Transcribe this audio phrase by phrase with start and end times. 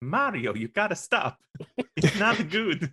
[0.00, 1.38] Mario, you gotta stop.
[1.96, 2.92] It's not good.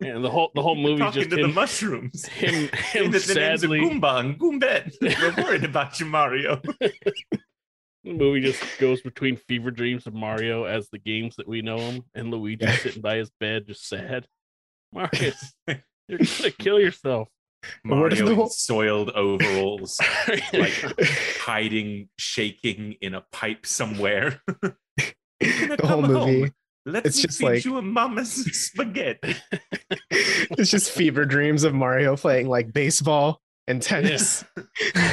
[0.00, 2.26] And the whole the whole movie Talking just to the mushrooms.
[2.28, 3.80] him, And him the, the names are sadly.
[3.80, 4.94] Goomba and Goombet.
[5.36, 6.60] We're worried about you, Mario.
[6.80, 11.78] The movie just goes between fever dreams of Mario as the games that we know
[11.78, 14.26] him, and Luigi sitting by his bed just sad.
[14.92, 15.32] Mario,
[15.66, 17.28] you're gonna kill yourself.
[17.82, 19.98] What Mario in whole- soiled overalls,
[20.52, 20.74] like
[21.40, 24.42] hiding, shaking in a pipe somewhere.
[25.40, 26.52] the whole movie.
[26.86, 28.32] Let It's me just feed like- you a mama's
[28.66, 29.36] spaghetti.
[30.10, 34.44] it's just fever dreams of Mario playing like baseball and tennis,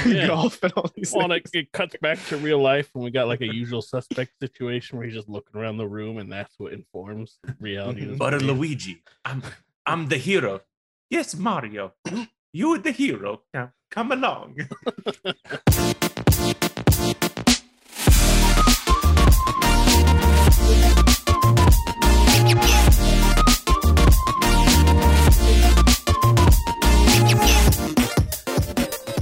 [0.06, 0.28] Yeah.
[0.28, 1.50] golf, and all these well, things.
[1.54, 4.98] it, it cuts back to real life when we got like a usual suspect situation
[4.98, 8.14] where he's just looking around the room, and that's what informs reality.
[8.18, 8.52] But uh, movie.
[8.54, 9.42] Luigi, I'm
[9.86, 10.60] I'm the hero.
[11.10, 11.94] Yes, Mario.
[12.12, 13.44] You, you're the hero.
[13.54, 14.58] Now come along.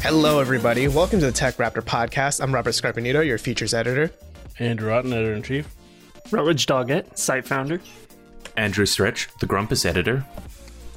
[0.10, 0.88] Hello, everybody.
[0.88, 2.42] Welcome to the TechRaptor podcast.
[2.42, 4.10] I'm Robert Scarpinito, your features editor.
[4.58, 5.76] Andrew Otton, editor in chief.
[6.32, 7.80] Rutledge Daugette, site founder.
[8.58, 10.26] Andrew Stretch, the Grumpus editor.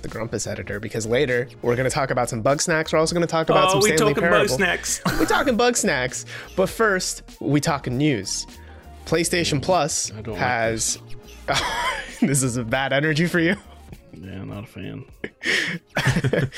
[0.00, 2.90] the Grumpus editor, because later we're going to talk about some bug snacks.
[2.90, 4.46] We're also going to talk about oh, some oh, we Stanley talking Parable.
[4.46, 5.02] about snacks.
[5.20, 6.24] we're talking bug snacks,
[6.56, 8.46] but first we talking news.
[9.04, 10.98] PlayStation Plus I don't like has.
[12.22, 13.56] this is a bad energy for you.
[14.12, 15.04] Yeah, not a fan.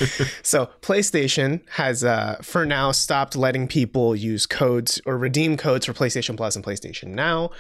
[0.43, 5.93] So PlayStation has, uh, for now, stopped letting people use codes or redeem codes for
[5.93, 7.51] PlayStation Plus and PlayStation Now,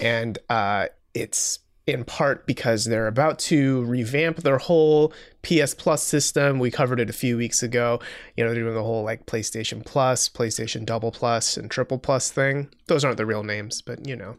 [0.00, 6.58] and uh, it's in part because they're about to revamp their whole PS Plus system.
[6.58, 8.00] We covered it a few weeks ago.
[8.36, 12.30] You know, they're doing the whole like PlayStation Plus, PlayStation Double Plus, and Triple Plus
[12.30, 12.68] thing.
[12.86, 14.36] Those aren't the real names, but you know.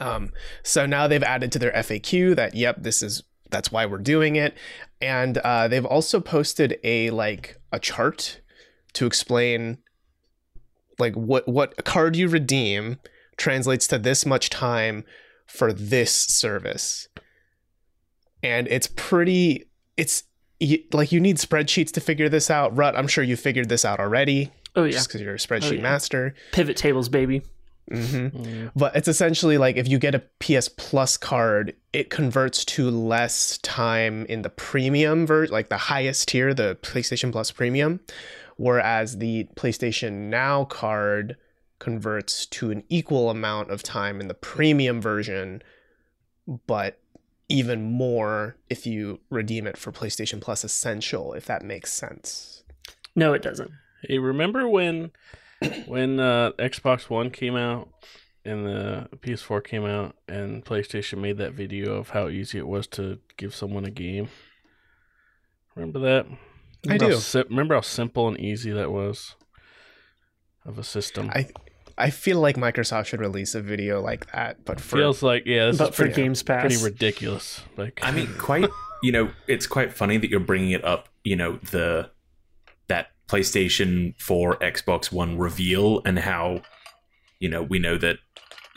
[0.00, 0.32] Um,
[0.62, 4.36] so now they've added to their FAQ that yep, this is that's why we're doing
[4.36, 4.56] it,
[5.00, 8.40] and uh, they've also posted a like a chart
[8.94, 9.78] to explain
[10.98, 12.98] like what what card you redeem
[13.36, 15.04] translates to this much time
[15.46, 17.08] for this service,
[18.42, 19.68] and it's pretty.
[19.96, 20.24] It's
[20.92, 22.74] like you need spreadsheets to figure this out.
[22.76, 25.76] Rut, I'm sure you figured this out already, Oh yeah, just because you're a spreadsheet
[25.76, 25.82] yeah.
[25.82, 26.34] master.
[26.52, 27.42] pivot tables, baby.
[27.88, 32.64] Hmm Mm, but it's essentially like if you get a PS Plus card, it converts
[32.64, 38.00] to less time in the premium version, like the highest tier, the PlayStation Plus Premium,
[38.56, 41.36] whereas the PlayStation Now card
[41.78, 45.62] converts to an equal amount of time in the premium version,
[46.66, 46.98] but
[47.48, 52.64] even more if you redeem it for PlayStation Plus Essential, if that makes sense.
[53.14, 53.70] No, it doesn't.
[54.02, 55.10] Hey, remember when
[55.86, 57.88] when uh, Xbox One came out
[58.44, 62.86] and the PS4 came out and PlayStation made that video of how easy it was
[62.88, 64.28] to give someone a game?
[65.74, 66.26] Remember that?
[66.26, 67.12] I Remember do.
[67.12, 69.34] How, si- remember how simple and easy that was
[70.64, 71.30] of a system?
[71.34, 71.48] I
[71.98, 75.66] I feel like Microsoft should release a video like that, but for Feels like yeah,
[75.66, 77.62] this but is for pretty, Games Pass, pretty ridiculous.
[77.76, 78.68] Like I mean, quite.
[79.02, 81.10] You know, it's quite funny that you're bringing it up.
[81.22, 82.15] You know, the that
[83.28, 86.62] PlayStation 4, Xbox One reveal, and how
[87.38, 88.18] you know we know that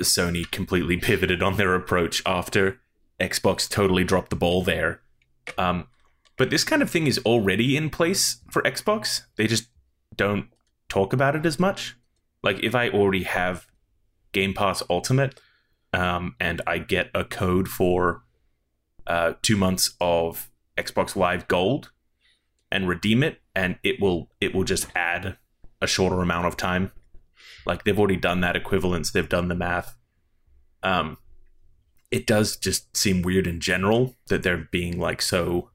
[0.01, 2.79] Sony completely pivoted on their approach after
[3.19, 5.01] Xbox totally dropped the ball there.
[5.57, 5.87] Um,
[6.37, 9.23] but this kind of thing is already in place for Xbox.
[9.35, 9.69] They just
[10.15, 10.47] don't
[10.87, 11.97] talk about it as much.
[12.41, 13.67] Like if I already have
[14.31, 15.39] Game Pass Ultimate,
[15.91, 18.23] um, and I get a code for
[19.07, 21.91] uh, two months of Xbox Live Gold
[22.71, 25.37] and redeem it, and it will it will just add
[25.81, 26.91] a shorter amount of time.
[27.65, 29.95] Like they've already done that equivalence, they've done the math.
[30.83, 31.17] Um,
[32.11, 35.69] it does just seem weird in general that they're being like so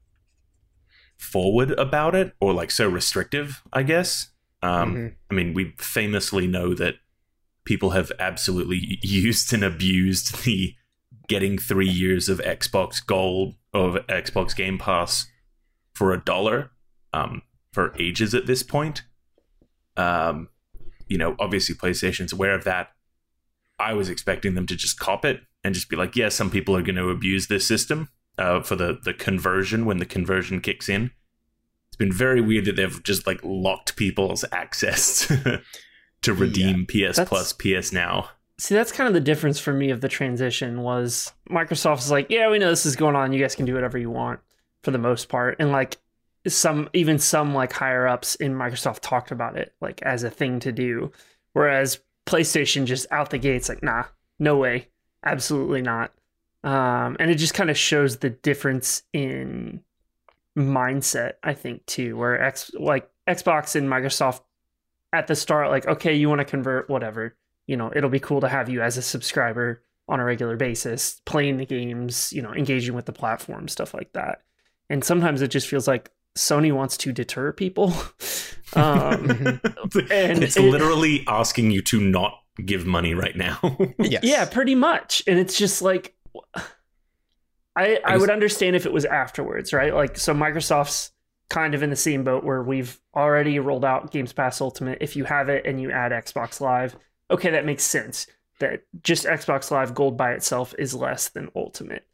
[1.17, 3.61] forward about it or like so restrictive.
[3.71, 4.29] I guess.
[4.61, 5.15] Um, Mhm.
[5.29, 6.95] I mean, we famously know that
[7.65, 10.75] people have absolutely used and abused the
[11.27, 15.27] getting three years of Xbox Gold of Xbox Game Pass
[15.93, 16.71] for a dollar
[17.15, 17.41] um,
[17.71, 19.03] for ages at this point.
[19.97, 20.49] Um,
[21.07, 22.89] you know, obviously PlayStation's aware of that.
[23.79, 26.75] I was expecting them to just cop it and just be like, yeah, some people
[26.75, 30.89] are going to abuse this system uh, for the the conversion when the conversion kicks
[30.89, 31.11] in.
[31.87, 35.31] It's been very weird that they've just like locked people's access
[36.21, 38.29] to redeem PS Plus, PS Now.
[38.57, 42.49] See, that's kind of the difference for me of the transition was Microsoft's like, yeah,
[42.49, 43.33] we know this is going on.
[43.33, 44.39] You guys can do whatever you want
[44.81, 45.57] for the most part.
[45.59, 45.97] And like
[46.47, 50.59] some, even some like higher ups in Microsoft talked about it like as a thing
[50.61, 51.11] to do.
[51.53, 54.05] Whereas PlayStation just out the gates, like, nah,
[54.39, 54.89] no way.
[55.25, 56.11] absolutely not.
[56.63, 59.81] Um, and it just kind of shows the difference in
[60.57, 64.41] mindset, I think, too, where X like Xbox and Microsoft
[65.13, 67.35] at the start, like, okay, you want to convert, whatever,
[67.67, 71.21] you know, it'll be cool to have you as a subscriber on a regular basis,
[71.25, 74.41] playing the games, you know, engaging with the platform, stuff like that.
[74.89, 77.93] And sometimes it just feels like Sony wants to deter people.
[78.73, 79.29] um,
[80.09, 83.59] and it's it, literally asking you to not give money right now.
[83.99, 84.23] yes.
[84.23, 85.23] Yeah, pretty much.
[85.27, 86.15] And it's just like
[87.75, 89.93] I I would understand if it was afterwards, right?
[89.93, 91.11] Like so Microsoft's
[91.49, 94.97] kind of in the same boat where we've already rolled out Games Pass Ultimate.
[95.01, 96.95] If you have it and you add Xbox Live,
[97.29, 98.27] okay, that makes sense.
[98.59, 102.07] That just Xbox Live Gold by itself is less than Ultimate.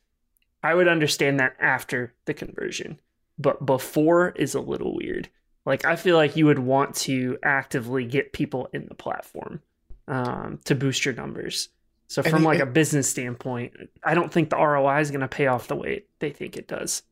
[0.64, 3.00] I would understand that after the conversion,
[3.42, 5.30] but before is a little weird.
[5.66, 9.62] Like I feel like you would want to actively get people in the platform
[10.08, 11.70] um, to boost your numbers.
[12.08, 13.74] So from like a business standpoint,
[14.04, 16.68] I don't think the ROI is going to pay off the way they think it
[16.68, 17.04] does.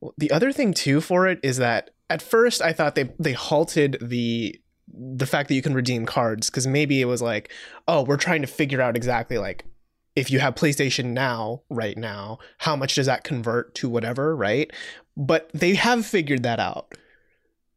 [0.00, 3.32] Well, the other thing too for it is that at first I thought they they
[3.32, 7.50] halted the the fact that you can redeem cards because maybe it was like,
[7.88, 9.64] oh, we're trying to figure out exactly like
[10.14, 14.70] if you have PlayStation Now right now, how much does that convert to whatever, right?
[15.18, 16.94] But they have figured that out.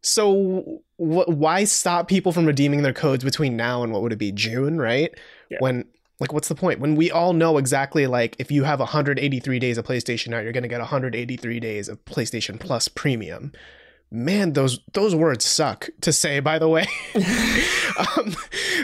[0.01, 4.19] So wh- why stop people from redeeming their codes between now and what would it
[4.19, 5.13] be June, right?
[5.49, 5.57] Yeah.
[5.59, 5.85] When
[6.19, 9.77] like what's the point when we all know exactly like if you have 183 days
[9.79, 13.51] of PlayStation Now, you're going to get 183 days of PlayStation Plus Premium.
[14.11, 16.39] Man, those those words suck to say.
[16.39, 16.85] By the way,
[18.17, 18.35] um,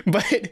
[0.06, 0.52] but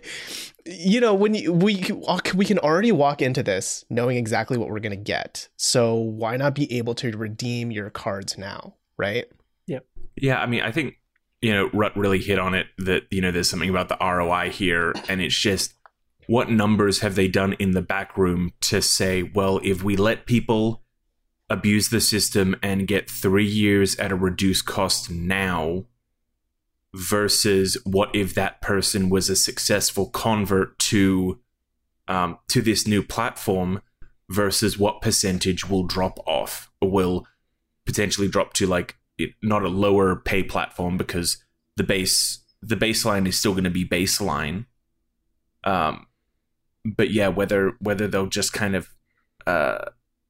[0.66, 1.86] you know when you, we
[2.34, 5.48] we can already walk into this knowing exactly what we're going to get.
[5.58, 9.26] So why not be able to redeem your cards now, right?
[9.68, 9.80] yeah
[10.16, 10.96] Yeah, I mean, I think
[11.42, 14.50] you know Rut really hit on it that you know there's something about the ROI
[14.50, 15.76] here, and it's just
[16.28, 20.26] what numbers have they done in the back room to say, well, if we let
[20.26, 20.82] people
[21.50, 25.86] abuse the system and get three years at a reduced cost now
[26.96, 31.40] versus what if that person was a successful convert to
[32.08, 33.82] um, to this new platform
[34.30, 37.28] versus what percentage will drop off or will
[37.86, 38.96] potentially drop to like
[39.44, 41.44] not a lower pay platform because
[41.76, 44.66] the base the baseline is still going to be baseline.
[45.64, 46.08] Um
[46.86, 48.90] but yeah whether whether they'll just kind of
[49.48, 49.86] uh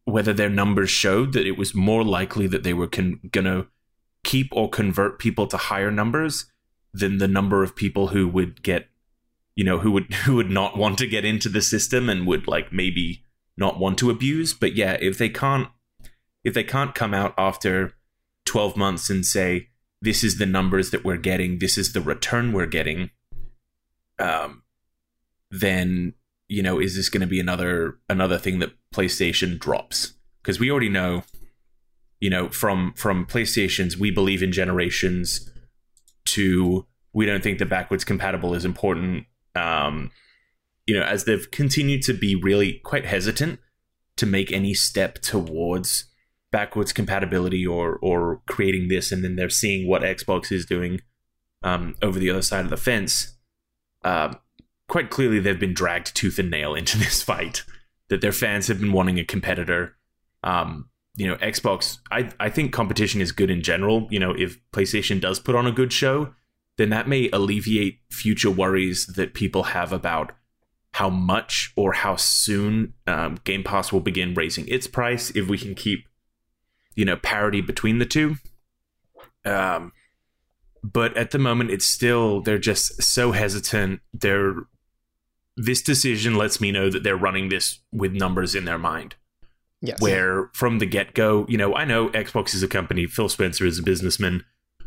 [0.06, 3.68] whether their numbers showed that it was more likely that they were con- gonna
[4.24, 6.46] keep or convert people to higher numbers
[6.96, 8.88] than the number of people who would get
[9.56, 12.48] you know who would who would not want to get into the system and would
[12.48, 13.24] like maybe
[13.58, 14.54] not want to abuse.
[14.54, 15.68] But yeah if they can't
[16.44, 17.94] if they can't come out after
[18.46, 19.70] 12 months and say
[20.02, 21.58] this is the numbers that we're getting.
[21.60, 23.12] This is the return we're getting
[24.18, 24.64] um
[25.52, 26.14] then
[26.48, 30.14] you know is this going to be another another thing that PlayStation drops?
[30.42, 31.24] Because we already know
[32.22, 35.52] you know from from PlayStation's we believe in generations
[36.26, 39.26] to we don't think that backwards compatible is important.
[39.56, 40.12] Um,
[40.86, 43.60] you know, as they've continued to be really quite hesitant
[44.18, 46.06] to make any step towards
[46.52, 51.02] backwards compatibility or or creating this, and then they're seeing what Xbox is doing
[51.64, 53.36] um, over the other side of the fence.
[54.04, 54.38] Um,
[54.88, 57.64] quite clearly, they've been dragged tooth and nail into this fight.
[58.10, 59.98] That their fans have been wanting a competitor.
[60.44, 64.08] Um, you know, Xbox, I, I think competition is good in general.
[64.10, 66.34] You know, if PlayStation does put on a good show,
[66.78, 70.34] then that may alleviate future worries that people have about
[70.92, 75.58] how much or how soon um, Game Pass will begin raising its price if we
[75.58, 76.08] can keep,
[76.96, 78.36] you know, parity between the two.
[79.46, 79.92] Um,
[80.84, 84.02] but at the moment, it's still they're just so hesitant.
[84.14, 84.56] They're
[85.58, 89.16] this decision lets me know that they're running this with numbers in their mind.
[89.82, 90.02] Yes.
[90.02, 93.66] Where from the get go, you know, I know Xbox is a company, Phil Spencer
[93.66, 94.44] is a businessman.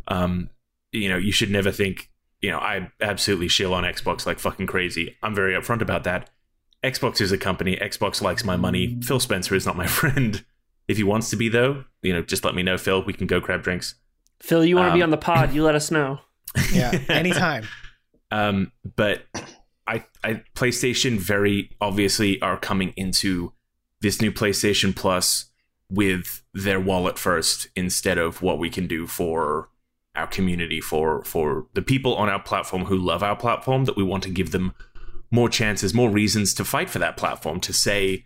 [0.09, 0.50] Um,
[0.92, 4.66] you know, you should never think, you know, I absolutely shill on Xbox like fucking
[4.66, 5.16] crazy.
[5.23, 6.30] I'm very upfront about that.
[6.83, 7.76] Xbox is a company.
[7.76, 8.99] Xbox likes my money.
[9.02, 10.45] Phil Spencer is not my friend.
[10.87, 13.02] If he wants to be, though, you know, just let me know, Phil.
[13.04, 13.95] We can go grab drinks.
[14.40, 15.52] Phil, you want to um, be on the pod?
[15.52, 16.21] You let us know.
[16.73, 17.68] Yeah, anytime.
[18.30, 19.23] um, but
[19.87, 23.52] I, I, PlayStation very obviously are coming into
[24.00, 25.46] this new PlayStation Plus
[25.90, 29.70] with their wallet first instead of what we can do for
[30.14, 34.02] our community for for the people on our platform who love our platform that we
[34.02, 34.74] want to give them
[35.30, 38.24] more chances more reasons to fight for that platform to say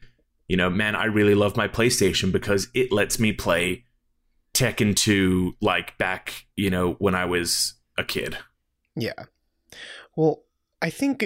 [0.48, 3.84] you know man i really love my playstation because it lets me play
[4.54, 8.38] tekken 2 like back you know when i was a kid.
[8.96, 9.24] Yeah.
[10.16, 10.44] Well
[10.80, 11.24] i think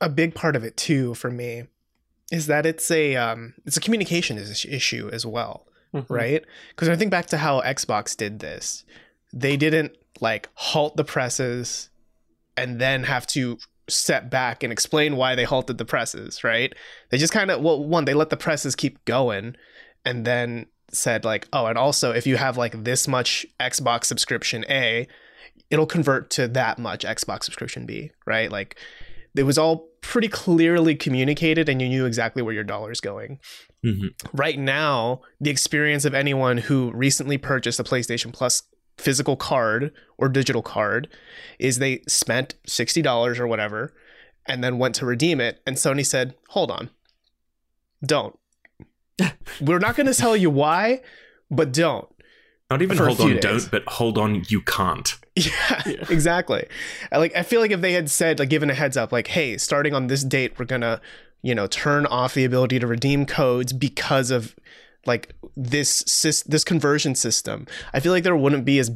[0.00, 1.64] a big part of it too for me
[2.30, 6.06] is that it's a um, it's a communication issue as well, Mhm.
[6.08, 6.44] right?
[6.70, 8.84] Because I think back to how Xbox did this,
[9.32, 11.88] they didn't like halt the presses
[12.56, 13.58] and then have to
[13.88, 16.74] step back and explain why they halted the presses, right?
[17.10, 19.56] They just kind of well, one they let the presses keep going,
[20.04, 24.64] and then said like, oh, and also if you have like this much Xbox subscription
[24.68, 25.06] A,
[25.70, 28.50] it'll convert to that much Xbox subscription B, right?
[28.52, 28.76] Like
[29.36, 33.38] it was all pretty clearly communicated and you knew exactly where your dollar is going.
[33.84, 34.10] Mhm.
[34.32, 38.62] Right now, the experience of anyone who recently purchased a PlayStation Plus
[38.96, 41.08] physical card or digital card
[41.58, 43.94] is they spent $60 or whatever
[44.46, 46.90] and then went to redeem it and Sony said, "Hold on.
[48.04, 48.38] Don't.
[49.60, 51.02] We're not going to tell you why,
[51.50, 52.08] but don't."
[52.70, 55.17] Not even hold on, don't, but hold on, you can't.
[55.46, 56.04] Yeah, Yeah.
[56.10, 56.66] exactly.
[57.12, 59.28] I Like I feel like if they had said like given a heads up like
[59.28, 61.00] hey, starting on this date we're going to,
[61.42, 64.54] you know, turn off the ability to redeem codes because of
[65.06, 66.02] like this
[66.46, 67.66] this conversion system.
[67.94, 68.90] I feel like there wouldn't be as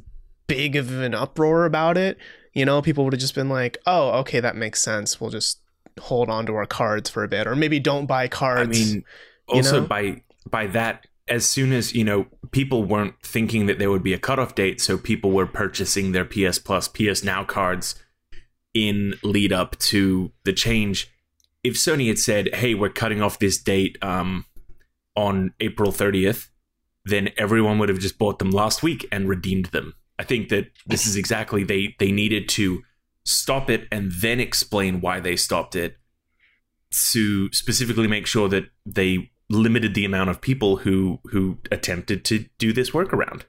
[0.46, 2.18] big of an uproar about it.
[2.52, 5.20] You know, people would have just been like, "Oh, okay, that makes sense.
[5.20, 5.60] We'll just
[6.00, 9.04] hold on to our cards for a bit or maybe don't buy cards." I mean,
[9.48, 9.86] also know?
[9.86, 14.12] by by that, as soon as you know, people weren't thinking that there would be
[14.12, 17.94] a cutoff date, so people were purchasing their PS Plus, PS Now cards
[18.74, 21.10] in lead up to the change.
[21.62, 24.46] If Sony had said, "Hey, we're cutting off this date um,
[25.14, 26.48] on April 30th,"
[27.04, 29.94] then everyone would have just bought them last week and redeemed them.
[30.18, 32.82] I think that this is exactly they they needed to
[33.24, 35.96] stop it and then explain why they stopped it
[37.12, 42.46] to specifically make sure that they limited the amount of people who who attempted to
[42.58, 43.42] do this workaround.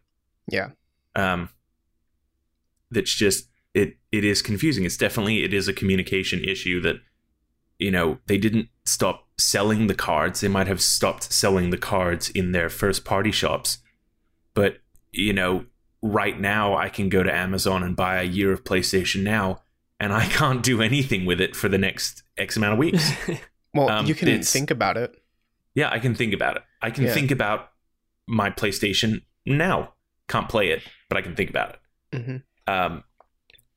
[0.48, 0.70] yeah.
[1.16, 1.50] Um,
[2.90, 3.98] that's just it.
[4.12, 4.84] It is confusing.
[4.84, 6.96] It's definitely it is a communication issue that
[7.80, 10.42] you know they didn't stop selling the cards.
[10.42, 13.80] They might have stopped selling the cards in their first party shops,
[14.54, 14.78] but
[15.12, 15.66] you know
[16.02, 19.62] right now I can go to Amazon and buy a year of PlayStation Now,
[20.00, 23.12] and I can't do anything with it for the next X amount of weeks.
[23.74, 25.23] Well, Um, you can think about it.
[25.76, 26.64] Yeah, I can think about it.
[26.82, 27.14] I can Yeah.
[27.14, 27.70] think about
[28.28, 29.94] my PlayStation now.
[30.28, 31.70] Can't play it, but I can think about
[32.12, 32.24] it.
[32.26, 32.38] hmm
[32.68, 33.04] Um,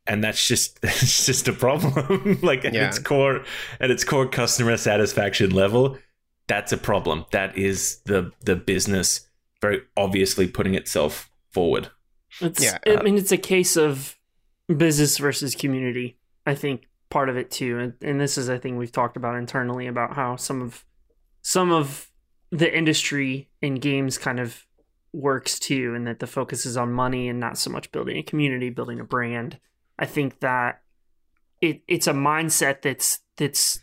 [0.06, 2.38] and that's just that's just a problem.
[2.42, 2.86] like at Yeah.
[2.88, 3.44] its core,
[3.80, 5.98] at its core customer satisfaction level,
[6.46, 7.24] that's a problem.
[7.32, 9.26] That is the the business
[9.60, 11.90] very obviously putting itself forward.
[12.40, 14.16] It's, Yeah, I mean, it's a case of
[14.76, 16.18] business versus community.
[16.44, 19.34] I think part of it too, and, and this is a thing we've talked about
[19.36, 20.84] internally about how some of
[21.46, 22.10] some of
[22.50, 24.66] the industry in games kind of
[25.12, 28.22] works too, and that the focus is on money and not so much building a
[28.24, 29.60] community, building a brand.
[29.96, 30.82] I think that
[31.60, 33.78] it it's a mindset that's that's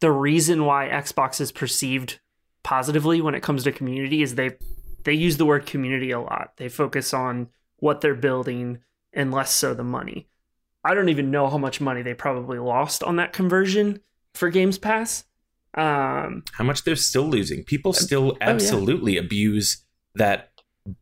[0.00, 2.18] the reason why Xbox is perceived
[2.64, 4.56] positively when it comes to community is they
[5.04, 6.54] they use the word community a lot.
[6.56, 8.80] They focus on what they're building
[9.12, 10.26] and less so the money.
[10.82, 14.00] I don't even know how much money they probably lost on that conversion
[14.34, 15.22] for Games Pass.
[15.74, 17.64] Um, How much they're still losing.
[17.64, 18.50] People still yeah.
[18.50, 19.84] absolutely abuse
[20.14, 20.50] that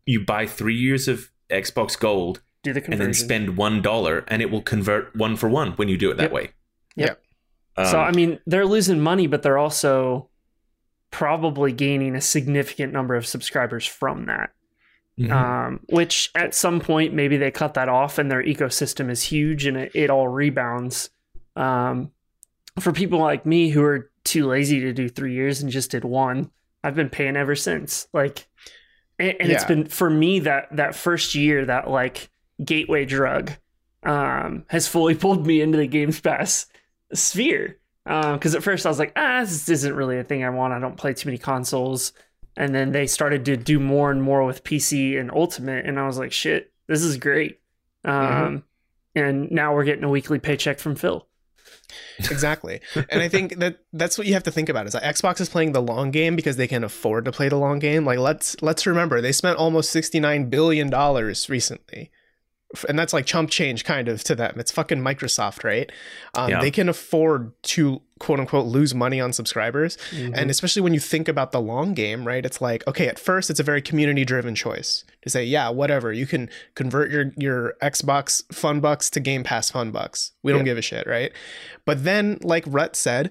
[0.05, 4.43] you buy three years of Xbox Gold do the and then spend one dollar and
[4.43, 6.33] it will convert one for one when you do it that Yep.
[6.33, 6.51] way.
[6.97, 7.23] Yep.
[7.77, 10.29] Um, so I mean, they're losing money, but they're also
[11.11, 14.51] probably gaining a significant number of subscribers from that.
[15.19, 15.31] mhm.
[15.31, 19.65] um, which at some point maybe they cut that off and their ecosystem is huge
[19.65, 21.09] and it, it all rebounds.
[21.55, 22.11] Um,
[22.81, 26.04] for people like me who are too lazy to do three years and just did
[26.04, 26.50] one,
[26.85, 28.06] I've been paying ever since.
[28.12, 28.47] Like,
[29.18, 29.68] and, and it's Yeah.
[29.68, 32.28] been for me that that first year that like
[32.62, 33.52] gateway drug
[34.02, 36.66] um, has fully pulled me into the Games Pass
[37.14, 37.78] sphere.
[38.04, 40.73] Because at first I was like, ah, this isn't really a thing I want.
[40.75, 42.12] I don't play too many consoles
[42.59, 46.06] and then they started to do more and more with PC and Ultimate, and I
[46.06, 47.61] was like, shit, this is great.
[48.04, 48.62] Um, Mhm.
[49.14, 51.26] And now we're getting a weekly paycheck from Phil.
[52.19, 52.81] Exactly.
[53.11, 55.49] And i think that that's what you have to think about is like xbox is
[55.49, 58.05] playing the long game because they can afford to play the long game.
[58.05, 62.11] Like let's let's remember they spent almost 69 billion dollars recently
[62.89, 64.55] and that's like chump change kind of to them.
[64.59, 65.91] It's fucking microsoft right?
[66.35, 66.61] Um, Yeah.
[66.61, 69.97] they can afford to quote unquote lose money on subscribers.
[70.13, 73.51] And especially when you think about the long game right it's like okay at first
[73.51, 76.13] it's a very community driven choice to say yeah whatever.
[76.13, 80.33] You can convert your your xbox fun bucks to game pass fun bucks.
[80.43, 80.73] We don't Yeah.
[80.73, 81.33] give a shit right?
[81.85, 83.31] But then like Rut said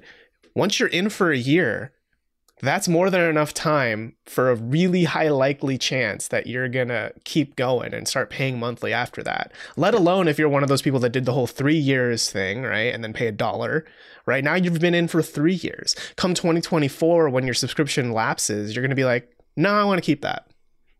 [0.55, 1.91] once you're in for a year
[2.65, 7.55] that's more than enough time for a really high likely chance that you're gonna keep
[7.55, 9.51] going and start paying monthly after that.
[9.77, 12.63] Let alone if you're one of those people that did the whole three years thing,
[12.63, 12.93] right?
[12.93, 13.85] And then pay a dollar,
[14.25, 14.43] right?
[14.43, 15.95] Now you've been in for three years.
[16.15, 20.47] Come 2024, when your subscription lapses, you're gonna be like, no, I wanna keep that.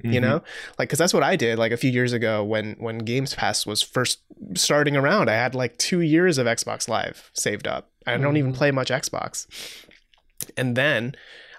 [0.04, 0.24] You Mhm.
[0.24, 0.44] know,
[0.78, 3.66] like because that's what I did like a few years ago when when Games Pass
[3.66, 4.20] was first
[4.56, 5.30] starting around.
[5.30, 7.90] I had like two years of Xbox Live saved up.
[8.06, 8.58] I don't even Mhm.
[8.58, 9.48] play much Xbox,
[10.58, 11.16] and then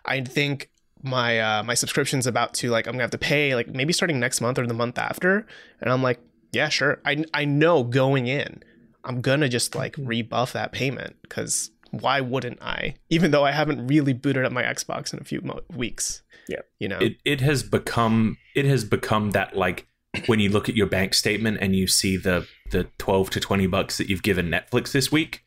[0.07, 0.71] I think
[1.03, 4.19] my uh, my subscription's about to like I'm gonna have to pay like maybe starting
[4.19, 5.47] next month or the month after,
[5.81, 6.21] and I'm like,
[6.53, 7.01] yeah, sure.
[7.05, 8.63] I I know going in,
[9.05, 12.97] I'm gonna just like rebuff that payment because why wouldn't I?
[13.11, 16.23] Even though I haven't really booted up my Xbox in a few mo- weeks.
[16.49, 16.61] Yeah.
[16.79, 16.99] you know.
[16.99, 19.87] it it has become it has become that like
[20.27, 23.67] when you look at your bank statement and you see the the 12 to 20
[23.67, 25.45] bucks that you've given Netflix this week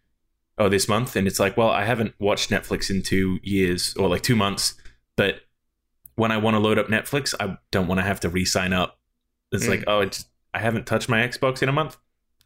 [0.59, 4.09] or this month and it's like well I haven't watched Netflix in 2 years or
[4.09, 4.75] like 2 months
[5.15, 5.41] but
[6.15, 8.97] when I want to load up Netflix I don't want to have to re-sign up
[9.51, 9.69] it's Mm.
[9.69, 11.97] like oh it's I haven't touched my Xbox in a month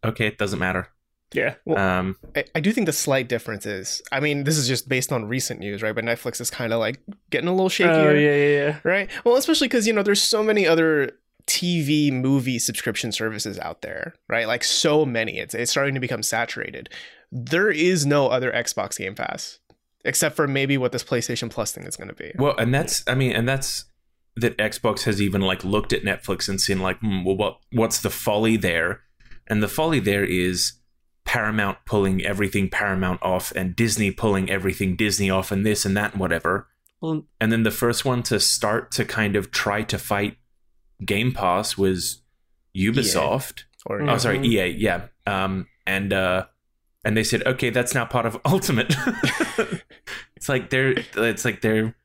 [0.06, 0.90] okay it doesn't matter
[1.34, 1.56] Yeah.
[1.66, 4.88] Well, um I, I do think the slight difference is, I mean, this is just
[4.88, 5.96] based on recent news, right?
[5.96, 7.00] But Netflix is kind of like
[7.32, 8.80] getting a little shakier, Oh yeah, yeah, yeah.
[8.84, 9.10] right?
[9.26, 11.14] Well, especially because you know there's so many other
[11.48, 14.48] TV movie subscription services out there, right?
[14.48, 16.90] Like so many, it's it's starting to become saturated.
[17.36, 19.58] There is no other Xbox Game Pass
[20.06, 22.32] except for maybe what this PlayStation Plus thing is going to be.
[22.38, 23.86] Well, and that's I mean, and that's
[24.36, 28.00] that Xbox has even like looked at Netflix and seen like, hmm, well, what what's
[28.00, 29.02] the folly there?
[29.48, 30.74] And the folly there is
[31.26, 36.12] Paramount pulling everything Paramount off, and Disney pulling everything Disney off, and this and that
[36.12, 36.68] and whatever.
[37.02, 40.38] Well, And then the first one to start to kind of try to fight
[41.04, 42.22] Game Pass was
[42.76, 43.64] Ubisoft.
[43.86, 44.46] Or Oh, sorry, Mhm.
[44.46, 44.68] EA.
[44.78, 45.08] Yeah.
[45.28, 46.46] Um, and uh,
[47.06, 48.94] and they said, okay, that's now part of Ultimate.
[50.36, 51.96] it's like they're, it's like they're,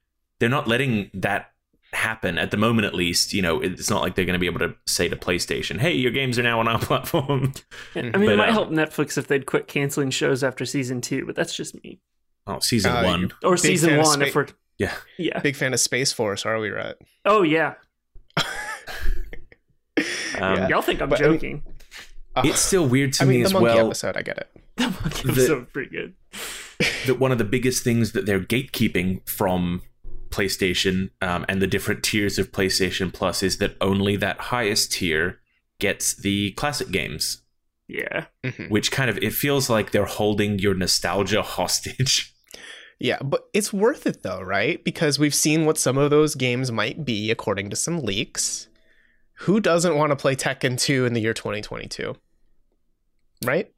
[0.40, 1.50] they're not letting that
[1.93, 2.87] happen at the moment.
[2.87, 5.17] At least, you know, it's not like they're going to be able to say to
[5.17, 7.52] PlayStation, "Hey, your games are now on our platform."
[7.97, 11.00] I mean, But, it might um, help Netflix if they'd quit canceling shows after season
[11.00, 12.00] two, but that's just me.
[12.47, 13.33] Oh, season Uh, one.
[13.43, 14.47] Or season fan of one, if we're
[14.78, 14.95] Yeah.
[15.17, 15.38] yeah.
[15.40, 16.95] big fan of Space Force, are we right?
[17.25, 17.75] Oh yeah,
[18.37, 18.45] Um,
[20.37, 20.68] Yeah.
[20.68, 21.62] y'all think I'm But, I mean- joking?
[22.37, 23.87] Uh, It's still weird to I mean, me the as monkey well.
[23.87, 24.49] episode, I get it.
[24.79, 26.14] That monkey The- episode was pretty good.
[27.07, 29.83] that one of the biggest things that they're gatekeeping from
[30.31, 35.41] PlayStation um, and the different tiers of PlayStation Plus is that only that highest tier
[35.81, 37.43] gets the classic games,
[37.88, 38.69] Yeah, Mhm.
[38.69, 42.33] which kind of it feels like they're holding your nostalgia hostage.
[43.01, 44.83] Yeah, but it's worth it though, right?
[44.83, 48.67] Because we've seen what some of those games might be according to some leaks.
[49.43, 52.17] Who doesn't want to play Tekken 2 in the year 2022?
[53.45, 53.71] Right?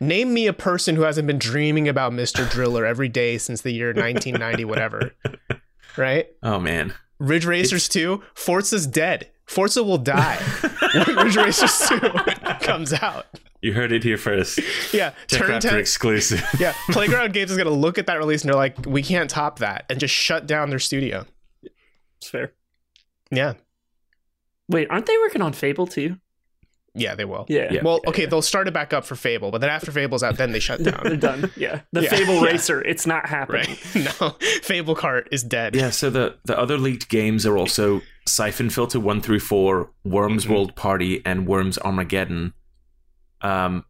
[0.00, 2.48] Name me a person who hasn't been dreaming about Mr.
[2.50, 5.12] Driller every day since the year 1990 whatever.
[5.96, 6.26] Right?
[6.42, 9.30] Oh man, Ridge Racers 2, Forza's dead.
[9.46, 10.36] Forza will die
[11.06, 12.00] when Ridge Racers 2
[12.62, 13.26] comes out.
[13.62, 14.58] you heard it here first.
[14.92, 16.44] Yeah, Tech turn Raptor 10 exclusive.
[16.58, 19.60] yeah, Playground Games is gonna look at that release and they're like, we can't top
[19.60, 21.26] that, and just shut down their studio.
[22.18, 22.52] it's fair.
[23.30, 23.52] Yeah,
[24.68, 26.16] Wait, aren't they working on Fable too?
[26.96, 27.44] Yeah, they will.
[27.48, 27.82] Yeah, Yeah.
[27.82, 30.52] Well, okay, they'll start it back up for Fable, but then after Fable's out, then
[30.52, 31.00] they shut down.
[31.02, 31.50] they're done.
[31.56, 32.42] Yeah, the Yeah, Fable yeah.
[32.44, 32.80] Racer.
[32.82, 33.76] It's not happening.
[33.94, 34.10] right?
[34.20, 34.30] No,
[34.62, 35.74] Fable Cart is dead.
[35.74, 40.44] Yeah, so the the other leaked games are also Siphon Filter one through four, Worms
[40.46, 40.50] Mhm.
[40.50, 42.54] World Party, and Worms Armageddon.
[43.42, 43.84] Um,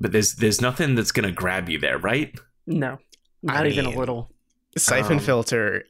[0.00, 2.34] but there's there's nothing that's gonna grab you there, right?
[2.66, 2.98] No,
[3.42, 4.30] not I even mean, a little.
[4.76, 5.84] Siphon Um, Filter.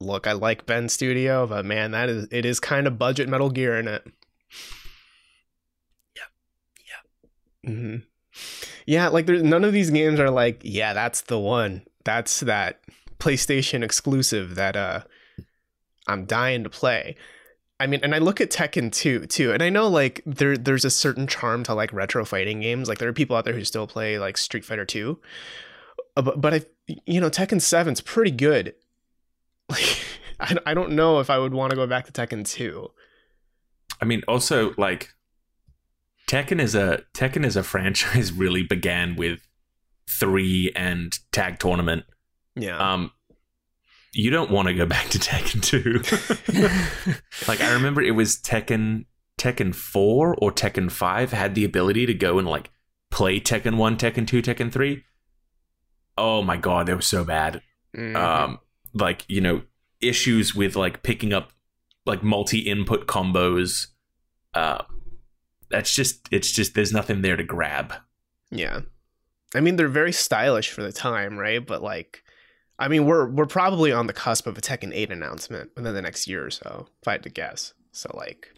[0.00, 3.50] Look, I like Bend Studio, but man, that is it is kind of budget Metal
[3.50, 4.06] Gear in it.
[7.62, 7.74] Yeah, yeah.
[7.74, 7.96] hmm
[8.86, 11.82] Yeah, like there's none of these games are like, yeah, that's the one.
[12.04, 12.80] That's that
[13.18, 15.02] PlayStation exclusive that uh
[16.06, 17.16] I'm dying to play.
[17.80, 20.84] I mean, and I look at Tekken 2 too, and I know like there there's
[20.84, 22.88] a certain charm to like retro fighting games.
[22.88, 25.18] Like there are people out there who still play like Street Fighter 2.
[26.16, 26.62] Uh, but but I
[27.06, 28.74] you know Tekken 7's pretty good.
[29.70, 29.98] Like
[30.40, 32.90] I, I don't know if I would want to go back to Tekken 2.
[34.00, 35.12] I mean, also like
[36.28, 39.40] Tekken is a Tekken is a franchise really began with
[40.08, 42.04] three and tag tournament.
[42.54, 42.78] Yeah.
[42.78, 43.10] Um,
[44.12, 46.02] you don't want to go back to Tekken two.
[47.48, 49.06] like I remember it was Tekken
[49.38, 52.70] Tekken four or Tekken five had the ability to go and like
[53.10, 55.04] play Tekken one, Tekken two, Tekken three.
[56.16, 57.62] Oh my god, they were so bad.
[57.96, 58.14] Mhm.
[58.16, 58.58] um
[58.92, 59.62] like you know
[60.02, 61.52] issues with like picking up
[62.04, 63.86] like multi-input combos
[64.52, 64.82] uh
[65.70, 67.94] that's just it's just there's nothing there to grab
[68.50, 68.80] yeah.
[69.54, 71.64] I mean they're very stylish for the time, right?
[71.64, 72.22] But like
[72.78, 76.02] I mean, we're we're probably on the cusp of a Tekken 8 announcement within the
[76.02, 77.74] next year or so, if I had to guess.
[77.92, 78.48] So like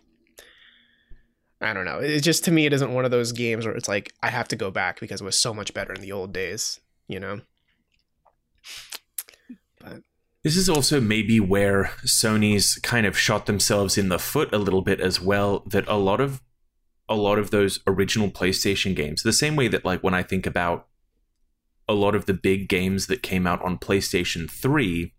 [1.61, 1.99] I don't know.
[1.99, 4.49] It just to me it isn't one of those games where it's like I have
[4.49, 7.41] to go back because it was so much better in the old days, you know.
[9.81, 10.03] But
[10.43, 14.83] This is also maybe where Sony's kind of shot themselves in the foot a little
[14.83, 15.61] bit as well.
[15.67, 16.43] That a lot of
[17.11, 20.47] a lot of those original PlayStation games, the same way that like when I think
[20.47, 20.87] about
[21.89, 25.13] a lot of the big games that came out on PlayStation 3,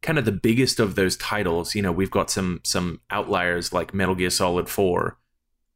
[0.00, 3.92] kind of the biggest of those titles, you know, we've got some some outliers like
[3.92, 5.18] Metal Gear Solid 4,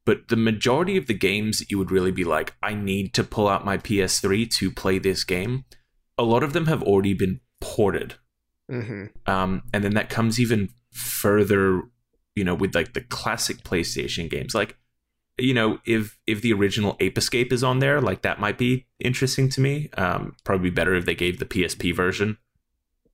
[0.05, 3.25] but the majority of the games that you would really be like, I need to
[3.25, 5.65] pull out my PS3 to play this game,
[6.17, 8.15] a lot of them have already been ported.
[8.71, 11.83] hmm Um, and then that comes even further,
[12.37, 14.55] you know, with like the classic PlayStation games.
[14.55, 14.77] Like,
[15.39, 18.87] you know, if if the original Ape Escape is on there, like that might be
[19.01, 19.89] interesting to me.
[19.97, 22.39] Um, probably better if they gave the PSP version.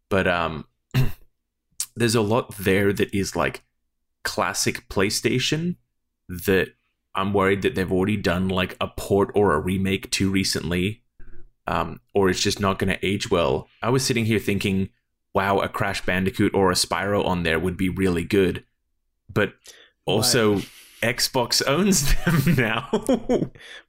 [0.08, 0.66] But um,
[1.96, 3.62] there's a lot there that is like
[4.24, 5.76] classic PlayStation
[6.28, 6.74] that
[7.14, 11.02] I'm worried that they've already done like a port or a remake too recently,
[11.66, 13.68] um, or it's just not going to age well.
[13.82, 14.90] I was sitting here thinking,
[15.34, 18.64] wow, a Crash Bandicoot or a Spyro on there would be really good,
[19.32, 19.54] but
[20.04, 20.60] also
[21.02, 22.88] Xbox owns them now.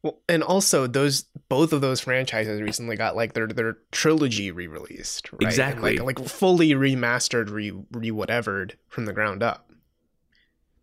[0.04, 5.32] Well, and also those both of those franchises recently got like their their trilogy re-released,
[5.34, 5.42] right?
[5.42, 5.98] And, Exactly.
[5.98, 9.70] like, like fully remastered, re re whatevered from the ground up.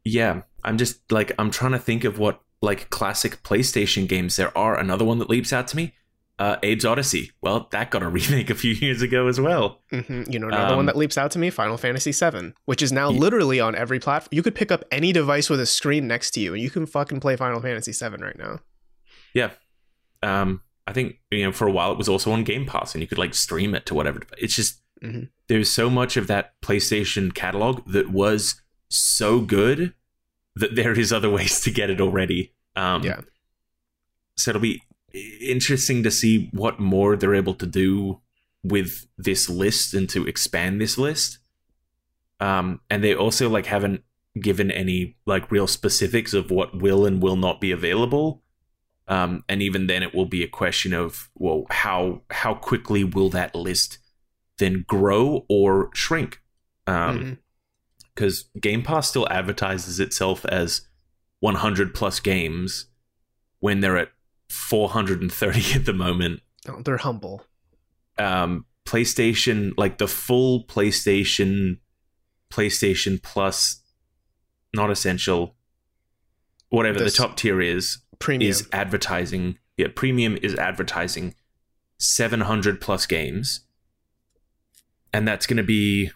[0.05, 4.57] yeah, I'm just like I'm trying to think of what like classic PlayStation games there
[4.57, 4.79] are.
[4.79, 5.95] Another one that leaps out to me,
[6.39, 7.31] uh, Abe's Odyssey.
[7.41, 9.81] Well, that got a remake a few years ago as well.
[9.91, 12.83] hmm You know, another Um, one that leaps out to me, Final Fantasy VII, which
[12.83, 14.29] is now literally on every platform.
[14.33, 16.85] You could pick up any device with a screen next to you, and you can
[16.87, 18.61] fucking play Final Fantasy VII right now.
[19.35, 19.51] Yeah.
[20.23, 23.03] Um, I think you know for a while it was also on Game Pass, and
[23.03, 24.21] you could like stream it to whatever.
[24.39, 25.29] It's just Mhm.
[25.49, 29.93] there's so much of that PlayStation catalog that was so good
[30.55, 32.53] that there is other ways to get it already.
[32.77, 33.21] Um, Yeah.
[34.37, 38.21] So it'll be interesting to see what more they're able to do
[38.63, 41.39] with this list and to expand this list.
[42.41, 44.03] Um, and they also like haven't
[44.41, 48.43] given any like real specifics of what will and will not be available.
[49.09, 53.31] Um, and even then, it will be a question of well, how how quickly will
[53.31, 53.99] that list
[54.59, 56.43] then grow or shrink?
[56.89, 57.39] Um, Mhm.
[58.15, 60.83] because Game Pass still advertises itself as
[61.41, 62.87] 100 plus games
[63.61, 64.13] when they're at
[64.49, 66.41] 430 at the moment.
[66.69, 67.45] Oh, they're humble.
[68.19, 71.79] Um, PlayStation, like the full PlayStation,
[72.51, 73.83] PlayStation Plus,
[74.75, 75.57] not essential,
[76.69, 78.49] whatever This- the top tier is, Premium.
[78.51, 79.59] is advertising.
[79.77, 81.35] Yeah, premium is advertising
[81.99, 83.61] 700 plus games.
[85.13, 86.11] And that's going to be,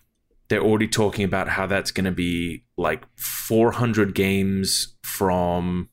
[0.49, 5.89] they're already talking about how that's going to be like 400 games from,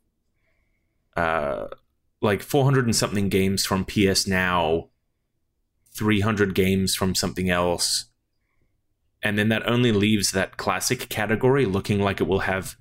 [1.16, 1.68] uh,
[2.22, 4.90] like 400 and something games from PS Now,
[5.94, 8.06] 300 games from something else.
[9.24, 12.76] And then that only leaves that classic category looking like it will have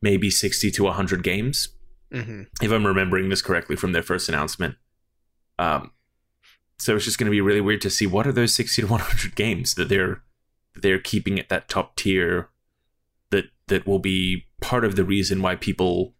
[0.00, 1.70] maybe 60 to 100 games
[2.12, 4.76] hmm if I'm remembering this correctly from their first announcement.
[5.58, 5.90] Um,
[6.78, 8.88] so it's just going to be really weird to see what are those 60 to
[8.88, 10.22] 100 games that they're
[10.74, 12.48] they're keeping at that top tier
[13.30, 16.14] that that will be part of the reason why people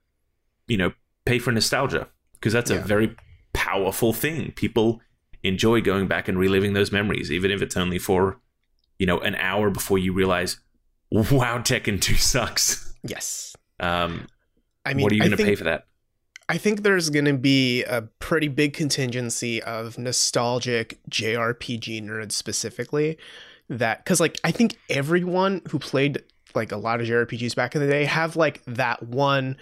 [0.66, 0.92] you know
[1.24, 3.16] pay for nostalgia because that's a very
[3.53, 4.53] powerful thing.
[4.53, 5.01] People
[5.42, 8.40] enjoy going back and reliving those memories even if it's only for
[8.98, 10.59] you know an hour before you realize
[11.11, 12.92] wow Tekken 2 sucks.
[13.05, 13.55] Yes.
[13.81, 14.27] Um,
[14.85, 15.87] I mean, what are you going to pay for that?
[16.48, 23.18] I think there's going to be a pretty big contingency of nostalgic JRPG nerds specifically
[23.68, 26.22] that cuz like I think everyone who played
[26.55, 29.57] like a lot of JRPGs back in the day have like that one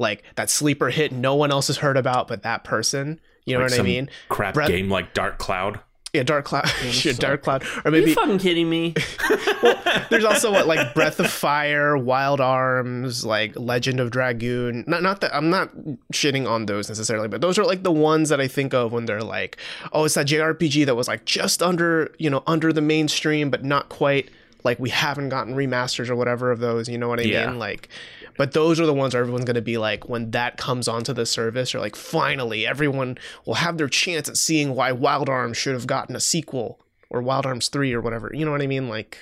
[0.00, 3.62] like that sleeper hit no one else has heard about but that person, you know
[3.62, 4.10] Like what I mean?
[4.28, 5.78] crap Brett- game like Dark Cloud.
[6.12, 6.68] Yeah, Dark Cloud,
[7.04, 7.12] yeah.
[7.18, 8.94] Dark Cloud or Are you maybe fucking kidding me?
[10.10, 14.82] there's also what like Breath of Fire, Wild Arms, like Legend of Dragoon.
[14.88, 15.70] Not not that I'm not
[16.12, 19.06] shitting on those necessarily, but those are like the ones that I think of when
[19.06, 19.56] they're like,
[19.92, 23.64] oh, it's that JRPG that was like just under you know under the mainstream, but
[23.64, 24.30] not quite.
[24.62, 26.86] Like we haven't gotten remasters or whatever of those.
[26.88, 27.46] You know what I Yeah.
[27.46, 27.58] mean?
[27.58, 27.88] Like,
[28.36, 31.26] but those are the ones where everyone's gonna be like when that comes onto the
[31.26, 35.74] service, or like finally everyone will have their chance at seeing why Wild Arms should
[35.74, 38.30] have gotten a sequel or Wild Arms three or whatever.
[38.32, 38.88] You know what I mean?
[38.88, 39.18] Like.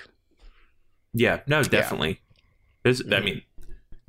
[1.14, 2.20] Yeah, no, definitely.
[2.82, 3.42] There's, I mean,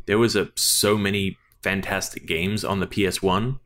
[0.05, 3.59] there was a so many fantastic games on the PS1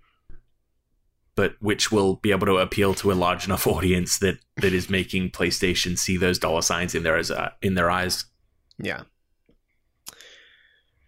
[1.35, 4.89] but which will be able to appeal to a large enough audience that that is
[4.89, 8.25] making PlayStation see those dollar signs in their as uh, in their eyes.
[8.77, 9.03] Yeah.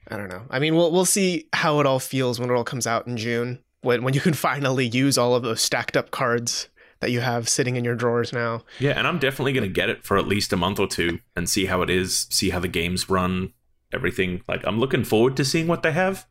[0.07, 0.43] I don't know.
[0.49, 3.17] I mean, we'll we'll see how it all feels when it all comes out in
[3.17, 3.59] June.
[3.81, 6.69] When when you can finally use all of those stacked up cards
[7.01, 8.63] that you have sitting in your drawers now.
[8.79, 11.19] Yeah, and I'm definitely going to get it for at least a month or two
[11.35, 13.53] and see how it is, see how the games run,
[13.91, 14.41] everything.
[14.47, 16.25] Like I'm looking forward to seeing what they have.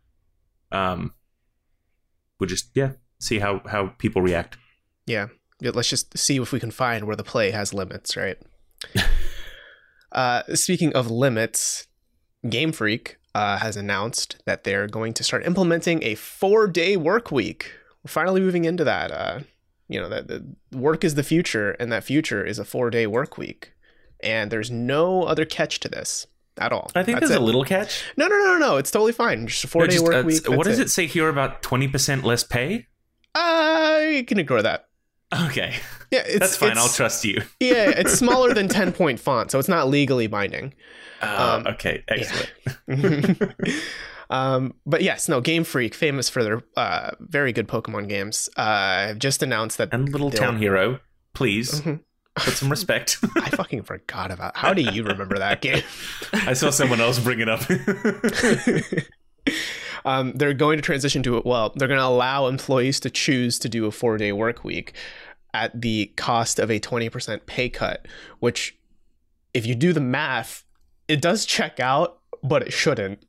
[0.73, 1.13] Um,
[2.39, 4.57] we'll just yeah, see how how people react.
[5.07, 5.29] Yeah.
[5.61, 8.37] Yeah, Let's just see if we can find where the play has limits, right?
[10.13, 11.87] uh, speaking of limits,
[12.49, 17.73] Game Freak uh, has announced that they're going to start implementing a four-day work week.
[18.05, 19.11] We're finally moving into that.
[19.11, 19.41] Uh,
[19.89, 23.37] you know that the work is the future, and that future is a four-day work
[23.37, 23.73] week.
[24.23, 26.27] And there's no other catch to this
[26.59, 26.91] at all.
[26.95, 27.43] I think That's there's it.
[27.43, 28.05] a little catch.
[28.17, 28.77] No, no, no, no, no.
[28.77, 29.47] It's totally fine.
[29.47, 30.49] Just a four-day Just, work uh, week.
[30.49, 32.87] what does it say here about twenty percent less pay?
[33.35, 34.89] Uh, you can ignore that.
[35.47, 35.75] Okay,
[36.11, 36.79] Yeah, it's, that's fine.
[36.79, 37.43] I'll trust you.
[37.61, 40.75] yeah, it's smaller than 10 point font, so it's not legally binding.
[41.21, 42.53] Uh, Um, okay, excellent.
[44.31, 49.15] um, but yes, no, Game Freak, famous for their uh, very good Pokemon games, uh,
[49.15, 49.89] just announced that.
[49.93, 51.01] And Little Town Hero,
[51.35, 52.01] please Mhm.
[52.37, 53.19] put some respect.
[53.37, 54.57] I fucking forgot about.
[54.57, 55.83] How do you remember that game?
[56.33, 57.63] I saw someone else bring it up.
[60.05, 61.47] Um, they're going to transition to it.
[61.47, 64.93] Well, they're going to allow employees to choose to do a four day work week
[65.53, 68.07] at the cost of a 20% pay cut,
[68.41, 68.77] which,
[69.55, 70.65] if you do the math,
[71.07, 73.25] it does check out, but it shouldn't.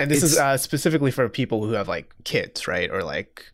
[0.00, 2.90] and this is uh, specifically for people who have like kids, right?
[2.90, 3.50] Or like,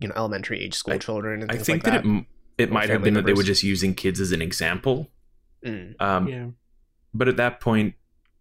[0.00, 2.10] you know, elementary age school I- children and I think like that, that.
[2.10, 2.24] it
[2.58, 5.08] it might have family been that they were just using kids as an example.
[5.64, 6.00] Mm.
[6.00, 6.46] Um, Yeah.
[7.14, 7.94] But at that point,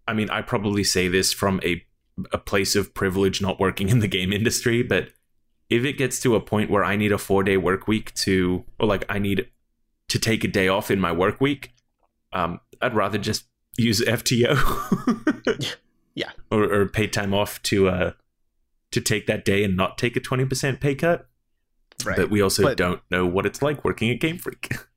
[0.07, 1.83] I mean, I probably say this from a
[2.31, 4.81] a place of privilege, not working in the game industry.
[4.83, 5.09] But
[5.69, 8.63] if it gets to a point where I need a four day work week to,
[8.79, 9.47] or like I need
[10.09, 11.73] to take a day off in my work week,
[12.31, 13.45] um, I'd rather just
[13.77, 14.55] use FTO.
[16.15, 16.31] Yeah.
[16.49, 18.11] Or, or paid time off to uh
[18.91, 21.27] to take that day and not take a twenty percent pay cut.
[22.05, 22.15] Right.
[22.15, 24.73] But we also But- don't know what it's like working at Game Freak.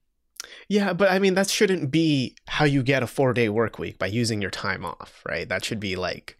[0.69, 4.07] Yeah, but I mean that shouldn't be how you get a 4-day work week by
[4.07, 5.49] using your time off, right?
[5.49, 6.37] That should be like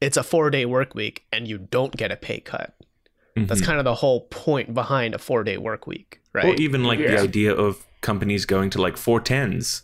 [0.00, 2.74] it's a 4-day work week and you don't get a pay cut.
[3.36, 3.64] That's Mhm.
[3.64, 6.44] kind of the whole point behind a 4-day work week, right?
[6.44, 9.82] Or even like the idea of companies going to like four tens.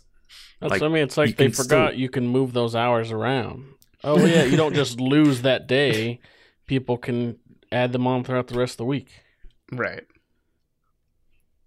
[0.61, 3.65] That's, Like, I mean, it's like they forgot still- you can move those hours around.
[4.03, 6.19] Oh yeah, you don't just lose that day.
[6.67, 7.37] People can
[7.71, 9.09] add them on throughout the rest of the week.
[9.71, 10.03] right.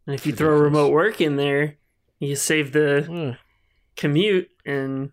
[0.06, 1.76] And if you throw remote work in there,
[2.22, 3.36] you save the Eh,
[3.96, 5.12] commute and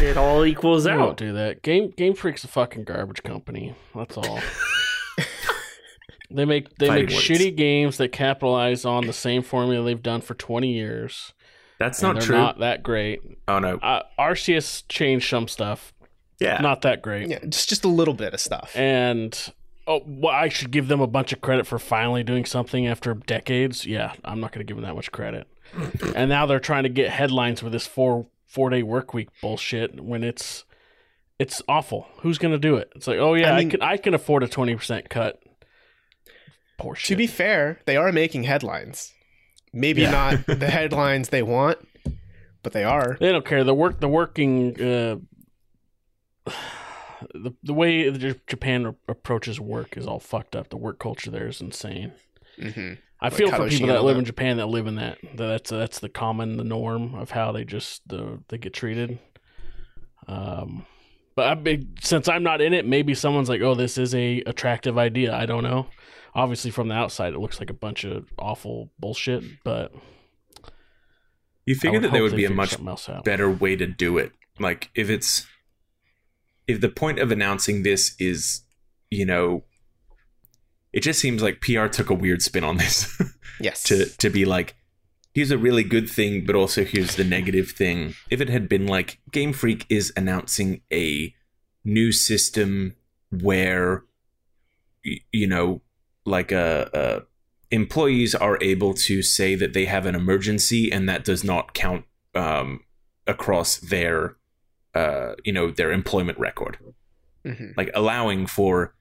[0.00, 1.16] it all equals we won't out.
[1.16, 1.62] do that.
[1.62, 3.74] Game Game Freak's a fucking garbage company.
[3.94, 4.40] That's all.
[6.30, 7.26] they make they Fighting make words.
[7.28, 11.32] shitty games that capitalize on the same formula they've done for twenty years.
[11.78, 12.36] That's and not they're true.
[12.36, 13.20] Not that great.
[13.48, 13.76] oh no.
[13.76, 15.92] Uh, Arceus changed some stuff.
[16.40, 16.60] Yeah.
[16.60, 17.28] Not that great.
[17.28, 18.72] Yeah, just just a little bit of stuff.
[18.74, 19.38] And
[19.86, 23.14] oh, well, I should give them a bunch of credit for finally doing something after
[23.14, 23.86] decades.
[23.86, 25.46] Yeah, I'm not going to give them that much credit.
[26.14, 30.00] And now they're trying to get headlines with this four four day work week bullshit
[30.00, 30.64] when it's
[31.38, 32.06] it's awful.
[32.20, 32.92] Who's going to do it?
[32.94, 35.40] It's like, oh yeah, I I, mean- can I can afford a twenty percent cut.
[36.78, 37.08] Poor shit.
[37.08, 39.12] To be fair, they are making headlines.
[39.72, 40.10] Maybe Yeah.
[40.10, 41.78] not the headlines they want,
[42.62, 43.16] but they are.
[43.18, 43.64] They don't care.
[43.64, 45.16] The work, the working, uh,
[47.32, 48.10] the the way
[48.46, 50.68] Japan approaches work is all fucked up.
[50.68, 52.12] The work culture there is insane.
[52.60, 52.94] hmm
[53.24, 54.20] I Like feel for people that live that.
[54.20, 55.18] in Japan that live in that.
[55.22, 59.18] that That's that's the common, the norm of how they just the they get treated.
[60.28, 60.86] Um,
[61.36, 64.42] but I big since I'm not in it, maybe someone's like, "Oh, this is a
[64.46, 65.86] attractive idea." I don't know.
[66.34, 69.42] Obviously, from the outside, it looks like a bunch of awful bullshit.
[69.64, 69.92] But
[71.66, 73.24] you figure that there would be a much something else out.
[73.24, 74.32] better way to do it.
[74.58, 75.46] Like if it's
[76.66, 78.62] if the point of announcing this is,
[79.10, 79.64] you know,
[80.94, 83.20] it just seems like PR took a weird spin on this
[83.60, 83.82] Yes.
[83.84, 84.74] to to be like
[85.34, 88.14] here's a really good thing but also here's the negative thing.
[88.30, 91.34] If it had been like Game Freak is announcing a
[91.84, 92.94] new system
[93.30, 94.04] where
[95.32, 95.82] you know
[96.24, 97.22] like a, a
[97.74, 102.04] employees are able to say that they have an emergency and that does not count
[102.34, 102.80] um,
[103.26, 104.36] across their
[104.94, 106.78] uh, you know their employment record
[107.44, 108.94] hmm like allowing for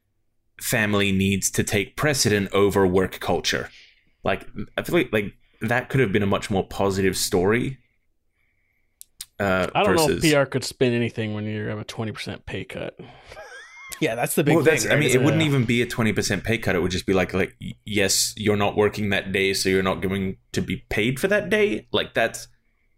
[0.61, 3.69] family needs to take precedent over work culture
[4.23, 7.77] like i feel like, like that could have been a much more positive story
[9.39, 12.11] uh I don't versus know if PR could spin anything when you have a twenty
[12.11, 12.97] percent pay cut.
[14.01, 14.73] Yeah, that's the big well, thing.
[14.73, 16.75] that's, I mean, it it- wouldn't even be a twenty percent pay cut.
[16.75, 20.01] It would just be like, like, yes, you're not working that day, so you're not
[20.01, 21.87] going to be paid for that day.
[21.91, 22.47] Like that's,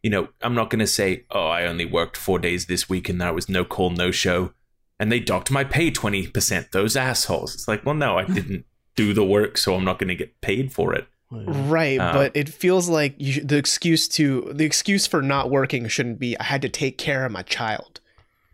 [0.04, 3.10] you know, I'm not going to say, oh, I only worked four days this week
[3.10, 4.54] and that was no call, no show,
[5.00, 6.72] and they docked my pay twenty percent.
[6.72, 7.54] Those assholes.
[7.54, 10.40] It's like, well, no, I didn't do the work, so I'm not going to get
[10.42, 11.08] paid for it.
[11.32, 15.88] Right, Uh, but it feels like you, the excuse to the excuse for not working
[15.88, 18.00] shouldn't be I had to take care of my child,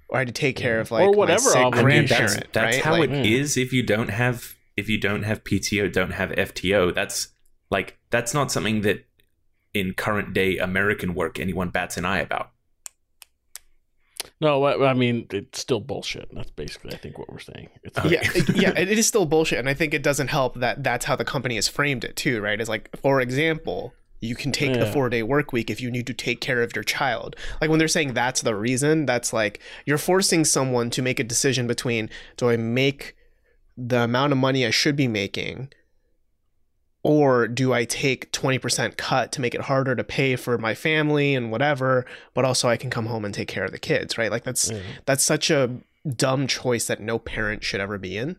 [0.10, 2.08] or I had to take care of like Or my whatever sick I mean, grandparent.
[2.08, 2.84] that's that's right?
[2.86, 3.38] how Like, it Yeah.
[3.40, 6.96] is if you don't have if you don't have PTO, don't have FTO.
[6.96, 7.28] That's
[7.70, 9.06] like that's not something that
[9.74, 12.52] in current day American work anyone bats an eye about.
[14.42, 16.28] No, I I mean it's still bullshit.
[16.34, 17.70] That's basically I think what we're saying.
[17.84, 18.10] It's Okay.
[18.16, 21.06] yeah, it- yeah, it is still bullshit, and I think it doesn't help that that's
[21.06, 22.60] how the company has framed it too, right?
[22.60, 26.06] It's like, for example, you can take the four day work week if you need
[26.08, 27.36] to take care of your child.
[27.60, 31.24] Like when they're saying that's the reason, that's like you're forcing someone to make a
[31.24, 33.16] decision between do I make
[33.78, 35.70] the amount of money I should be making,
[37.04, 41.34] or do I take 20% cut to make it harder to pay for my family
[41.36, 44.30] and whatever, but also I can come home and take care of the kids, right?
[44.32, 44.82] Like that's Yeah.
[45.06, 45.80] that's such a
[46.16, 48.38] dumb choice that no parent should ever be in.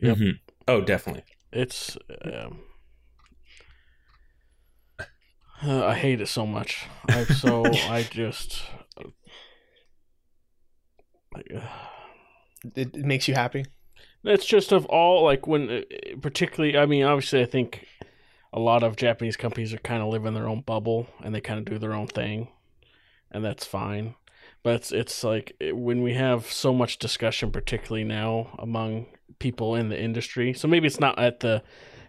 [0.00, 0.16] Yep.
[0.16, 0.38] Mhm.
[0.68, 1.24] Oh, definitely.
[1.52, 1.96] It's.
[2.24, 2.60] Um,
[5.62, 6.86] uh, I hate it so much.
[7.08, 8.62] I so I just.
[11.34, 11.60] like, uh,
[12.76, 13.64] It, it makes you happy.
[14.24, 15.82] It's just of all like when, uh,
[16.20, 16.76] particularly.
[16.76, 17.86] I mean, obviously, I think
[18.52, 21.58] a lot of Japanese companies are kind of living their own bubble and they kind
[21.58, 22.48] of do their own thing,
[23.30, 24.14] and that's fine.
[24.62, 29.06] But it's it's like when we have so much discussion, particularly now among
[29.38, 30.52] people in the industry.
[30.52, 31.62] So maybe it's not at the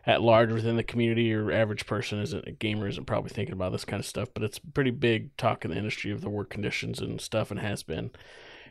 [0.06, 1.24] at large within the community.
[1.24, 4.44] Your average person isn't a gamer isn't probably thinking about this kind of stuff, but
[4.44, 7.84] it's pretty big talk in the industry of the work conditions and stuff, and has
[7.84, 8.12] been.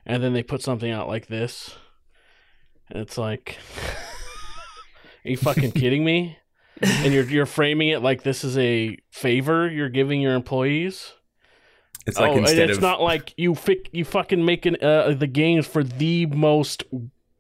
[0.04, 1.76] And then they put something out like this,
[2.90, 3.58] and it's like,
[5.24, 6.38] are you fucking kidding me?
[6.80, 11.12] And you're you're framing it like this is a favor you're giving your employees.
[12.06, 15.26] It's like oh, and it's of not like you fic- you fucking making uh, the
[15.26, 16.84] games for the most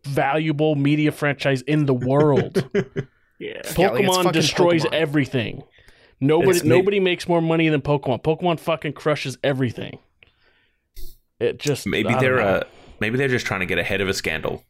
[0.04, 2.68] valuable media franchise in the world.
[3.40, 3.62] Yeah.
[3.78, 4.92] Yeah, like, Pokemon fucking destroys Pokemon.
[4.94, 5.62] everything.
[6.20, 8.24] Nobody It's ma- nobody makes more money than Pokemon.
[8.24, 10.00] Pokemon fucking crushes everything.
[11.38, 12.42] It just maybe I don't they're know.
[12.48, 12.64] uh
[12.98, 14.64] maybe they're just trying to get ahead of a scandal.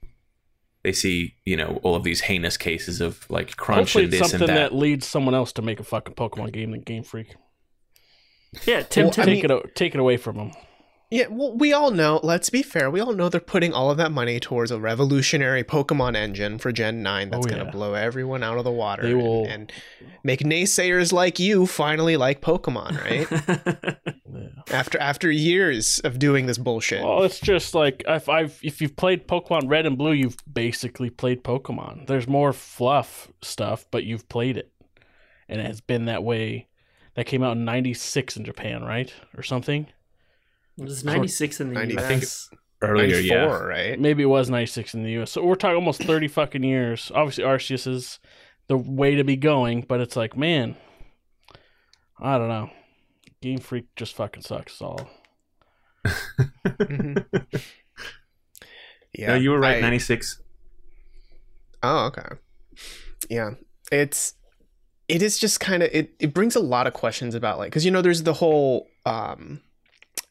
[0.88, 4.20] They see, you know, all of these heinous cases of like crunch Hopefully and this
[4.20, 4.70] something and that.
[4.70, 4.74] that.
[4.74, 7.37] leads someone else to make a fucking Pokemon game than Game Freak.
[8.64, 9.24] Yeah, Tim Well, I Tim.
[9.27, 10.53] Take it take it away from them.
[11.11, 13.97] Yeah, well, we all know, let's be fair, we all know they're putting all of
[13.97, 17.71] that money towards a revolutionary Pokemon engine for Gen 9 that's Oh, going to yeah.
[17.71, 19.73] blow everyone out of the water They will- and, and
[20.23, 23.97] make naysayers like you finally like Pokemon, right?
[24.31, 24.49] Yeah.
[24.71, 27.03] after after years of doing this bullshit.
[27.03, 31.09] Well, it's just like if I've if you've played Pokemon Red and Blue, you've basically
[31.11, 32.07] played Pokemon.
[32.07, 34.71] There's more fluff stuff, but you've played it,
[35.49, 36.68] and it has been that way.
[37.14, 39.87] That came out in '96 in Japan, right, or something?
[40.79, 42.03] It was 96 in the 90 US.
[42.03, 42.25] I think
[42.81, 43.45] Earlier, 94, yeah.
[43.45, 43.99] right?
[44.01, 45.33] Maybe it was '96 in the U.S.
[45.33, 47.11] So we're talking almost 30 fucking years.
[47.12, 48.21] Obviously, Arceus is
[48.69, 50.77] the way to be going, but it's like, man,
[52.21, 52.71] I don't know.
[53.43, 54.81] Game Freak just fucking sucks.
[54.81, 55.11] All
[59.14, 59.29] yeah.
[59.29, 59.79] no, you were right.
[59.79, 60.41] I- Ninety six.
[61.83, 62.37] Oh, okay.
[63.29, 63.51] Yeah.
[63.91, 64.35] It's
[65.09, 67.85] it is just kind of it it brings a lot of questions about like cuz
[67.85, 69.61] you know there's the whole um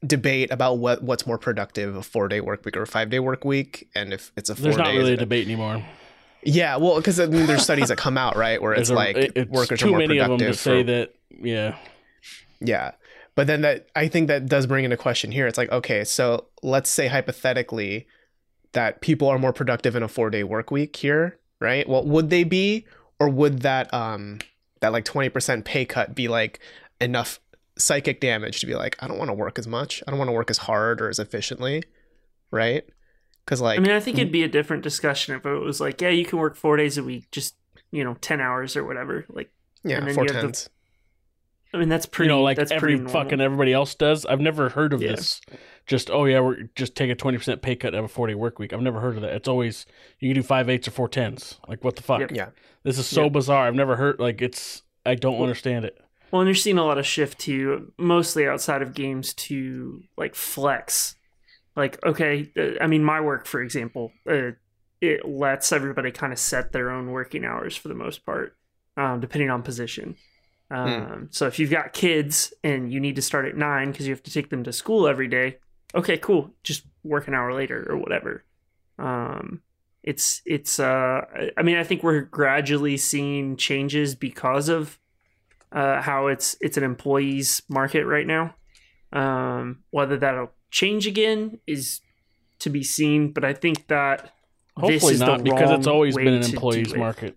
[0.06, 3.88] debate about what what's more productive a 4-day work week or a 5-day work week
[3.96, 5.84] and if it's a 4 there's not really a debate anymore.
[6.44, 9.18] Yeah, well cuz I mean there's studies that come out, right, where it's a- like
[9.18, 11.14] it's workers too are more many of them productive to say for- that.
[11.42, 11.76] Yeah,
[12.60, 12.92] Yeah.
[13.36, 15.46] But then that I think that does bring into question here.
[15.46, 18.08] It's like, okay, so let's say hypothetically
[18.74, 21.88] that people are more productive in a four day work week here, right?
[21.88, 22.86] Well, would they be,
[23.20, 24.40] or would that um
[24.82, 26.60] that like 20% pay cut be like
[27.02, 27.40] enough
[27.78, 30.04] psychic damage to be like, I don't want to work as much.
[30.08, 31.84] I don't want to work as hard or as efficiently.
[32.52, 32.84] Right?
[33.46, 36.02] Because like I mean, I think it'd be a different discussion if it was like,
[36.02, 37.56] yeah, you can work four days a week, just
[37.92, 39.26] you know, ten hours or whatever.
[39.30, 39.52] Like,
[39.84, 40.70] yeah, and then four you have to-
[41.74, 42.30] I mean, that's pretty.
[42.30, 44.26] you know, like that's every fucking everybody else does.
[44.26, 45.12] I've never heard of Yeah.
[45.12, 45.42] this.
[45.86, 48.34] Just oh yeah, we're just take a twenty percent pay cut and have a forty
[48.36, 48.72] work week.
[48.74, 49.34] I've never heard of that.
[49.34, 49.86] It's always
[50.20, 51.60] you can do five eights or four tens.
[51.68, 52.22] Like what the fuck?
[52.22, 52.32] Yep.
[52.34, 52.50] Yeah.
[52.84, 53.34] This is so Yep.
[53.34, 53.68] bizarre.
[53.68, 54.84] I've never heard like it's.
[55.06, 56.00] I don't understand it.
[56.32, 60.36] Well, and you're seeing a lot of shift to mostly outside of games to like
[60.36, 61.16] flex.
[61.76, 64.52] Like, okay, uh, I mean, my work, for example, uh,
[65.00, 68.58] it lets everybody kind of set their own working hours for the most part,
[68.98, 70.16] um, depending on position.
[70.70, 74.14] Um, So if you've got kids and you need to start at nine because you
[74.14, 75.60] have to take them to school every day,
[75.96, 78.44] okay, cool, just work an hour later or whatever.
[79.00, 79.62] Um,
[80.04, 81.22] It's it's uh
[81.58, 85.00] I mean I think we're gradually seeing changes because of
[85.72, 88.56] uh how it's it's an employees market right now.
[89.14, 92.02] Um whether that'll change again is
[92.60, 94.34] to be seen, but I think that
[94.76, 96.98] Hopefully not, because it's always been an employees it.
[97.00, 97.36] market.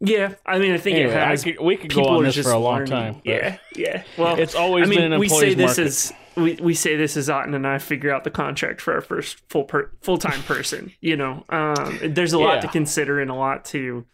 [0.00, 2.36] Yeah, I mean I think Anyway, it I has could- we could go on this
[2.36, 2.90] for a long learning.
[2.90, 3.20] time.
[3.24, 4.02] Yeah, yeah.
[4.18, 5.86] Well, it's always I mean, been an we employees say this market.
[5.86, 9.00] as we, we say this as Otton and I figure out the contract for our
[9.00, 10.92] first full per, full time person.
[11.00, 14.04] You know, um, there's a lot to consider and a lot to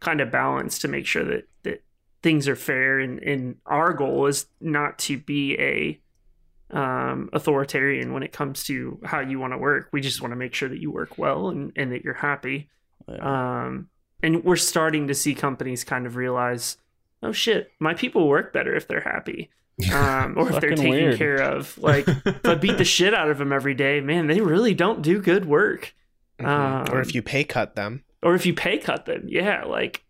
[0.00, 1.46] kind of balance to make sure that
[2.26, 2.98] things are fair.
[2.98, 6.00] And, and our goal is not to be a
[6.76, 9.90] um, authoritarian when it comes to how you want to work.
[9.92, 12.68] We just want to make sure that you work well and, and that you're happy.
[13.20, 13.90] Um,
[14.24, 16.78] and we're starting to see companies kind of realize,
[17.22, 19.48] oh shit, my people work better if they're happy,
[19.94, 21.18] um, or if they're taken weird.
[21.18, 21.78] care of.
[21.78, 25.00] Like, if I beat the shit out of them every day, man, they really don't
[25.00, 25.94] do good work.
[26.40, 26.88] Mhm.
[26.90, 28.02] or Um, if you pay cut them.
[28.20, 29.62] Or if you pay cut them, yeah.
[29.64, 30.02] Like,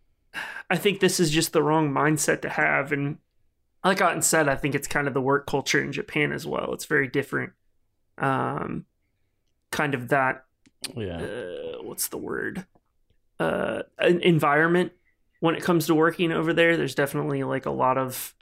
[0.69, 2.93] I think this is just the wrong mindset to have.
[2.93, 3.19] And
[3.85, 6.73] like Otton said, I think it's kind of the work culture in Japan as well.
[6.73, 7.53] It's very different.
[8.19, 8.87] Um,
[9.71, 10.45] kind of that
[10.97, 11.19] yeah.
[11.19, 12.65] uh, what's the word
[13.39, 14.93] uh an environment
[15.41, 18.35] when it comes to working over there there's definitely like a lot of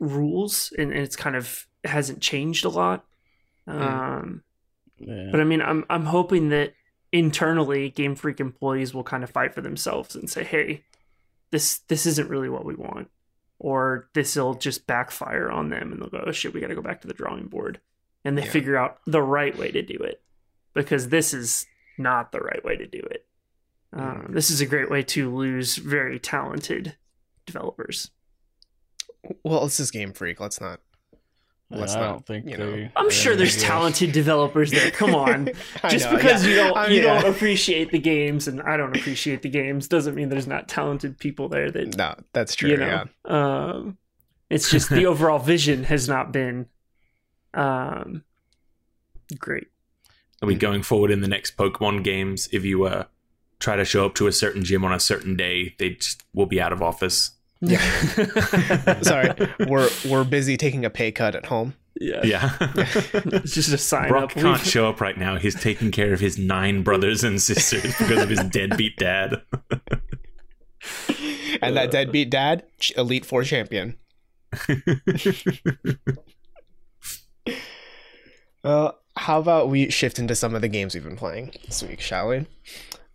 [0.00, 3.04] rules and, and it's kind of hasn't changed a lot
[3.66, 4.42] um
[4.98, 5.28] yeah.
[5.30, 6.72] but i mean i'm i'm hoping that
[7.12, 10.82] internally game freak employees will kind of fight for themselves and say hey
[11.50, 13.08] this this isn't really what we want
[13.58, 16.74] or this will just backfire on them and they'll go oh shit we got to
[16.74, 17.80] go back to the drawing board
[18.24, 18.50] and they Yeah.
[18.50, 20.22] figure out the right way to do it
[20.74, 21.66] because this is
[21.98, 23.26] not the right way to do it
[23.92, 26.96] um, this is a great way to lose very talented
[27.46, 28.10] developers
[29.44, 30.40] Well, this is Game Freak.
[30.40, 30.80] Let's not.
[31.72, 32.72] Let's I not, don't think you know.
[32.72, 33.66] they- i'm sure there's do it.
[33.66, 35.50] talented developers there come on
[35.88, 36.50] just know, because yeah.
[36.50, 37.22] you don't I you yeah.
[37.22, 41.18] don't appreciate the games and I don't appreciate the games doesn't mean there's not talented
[41.18, 42.70] people there that No, that's true.
[42.70, 43.72] you know Yeah.
[43.72, 43.98] um
[44.48, 46.66] it's just the overall vision has not been
[47.54, 48.24] um
[49.38, 49.68] great
[50.42, 52.48] Are we going forward in the next Pokemon games?
[52.50, 53.04] If you uh,
[53.60, 56.46] try to show up to a certain gym on a certain day, they just will
[56.46, 57.32] be out of office.
[57.60, 57.80] Yeah.
[59.02, 59.32] Sorry,
[59.68, 61.74] we're we're busy taking a pay cut at home.
[62.00, 62.56] yeah Yeah.
[62.60, 65.36] it's just a sign Brock up can't show up right now.
[65.36, 69.42] He's taking care of his nine brothers and sisters because of his deadbeat dad.
[71.62, 72.62] And that deadbeat dad,
[72.96, 73.96] Elite Four champion.
[78.64, 82.00] Uh, how about we shift into some of the games we've been playing this week,
[82.00, 82.46] shall we?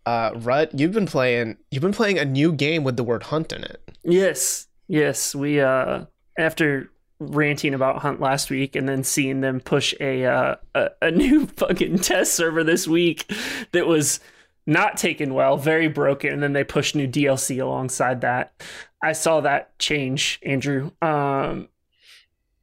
[0.05, 1.57] Uh, Rut, you've been playing.
[1.71, 3.81] You've been playing a new game with the word hunt in it.
[4.03, 6.05] yes yes we uh
[6.37, 11.11] after ranting about hunt last week and then seeing them push a uh a, a
[11.23, 13.25] new fucking test server this week
[13.71, 14.19] that was
[14.67, 18.61] not taken well very broken and then they pushed new dlc alongside that
[19.01, 21.67] i saw that change andrew um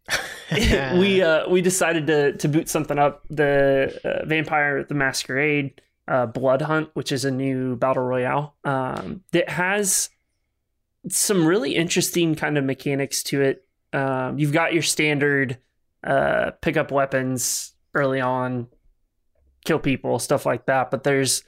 [0.53, 6.27] we uh we decided to to boot something up the uh, vampire the masquerade uh
[6.27, 8.55] Bloodhunt which is a new battle royale.
[8.65, 10.11] Um that has
[11.09, 13.65] some really interesting kind of mechanics to it.
[13.93, 15.59] Um you've got your standard
[16.05, 18.69] uh pick up weapons early on
[19.65, 21.45] kill people stuff like that but there's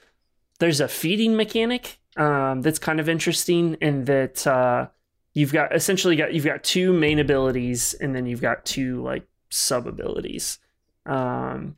[0.59, 4.87] there's a feeding mechanic um that's kind of interesting in that uh
[5.33, 9.27] you've got essentially got you've got two main abilities and then you've got two like
[9.49, 10.59] sub abilities
[11.05, 11.75] um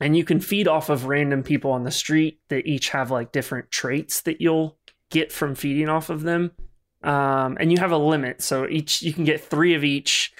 [0.00, 3.32] and you can feed off of random people on the street that each have like
[3.32, 4.78] different traits that you'll
[5.10, 6.50] get from feeding off of them
[7.02, 10.32] um and you have a limit so each you can get three of each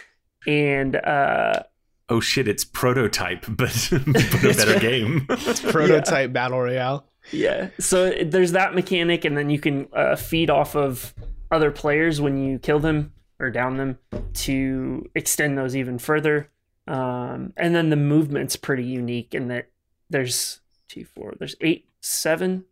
[0.46, 1.62] and uh
[2.09, 5.26] oh shit, it's prototype, but, but a better game.
[5.70, 7.04] Prototype battle royale.
[7.32, 7.68] Yeah.
[7.78, 11.14] So there's that mechanic, and then you can uh, feed off of
[11.50, 13.98] other players when you kill them or down them
[14.34, 16.50] to extend those even further.
[16.89, 19.68] Um, and then the movement's pretty unique in that
[20.09, 22.64] there's two, four, there's eight, seven,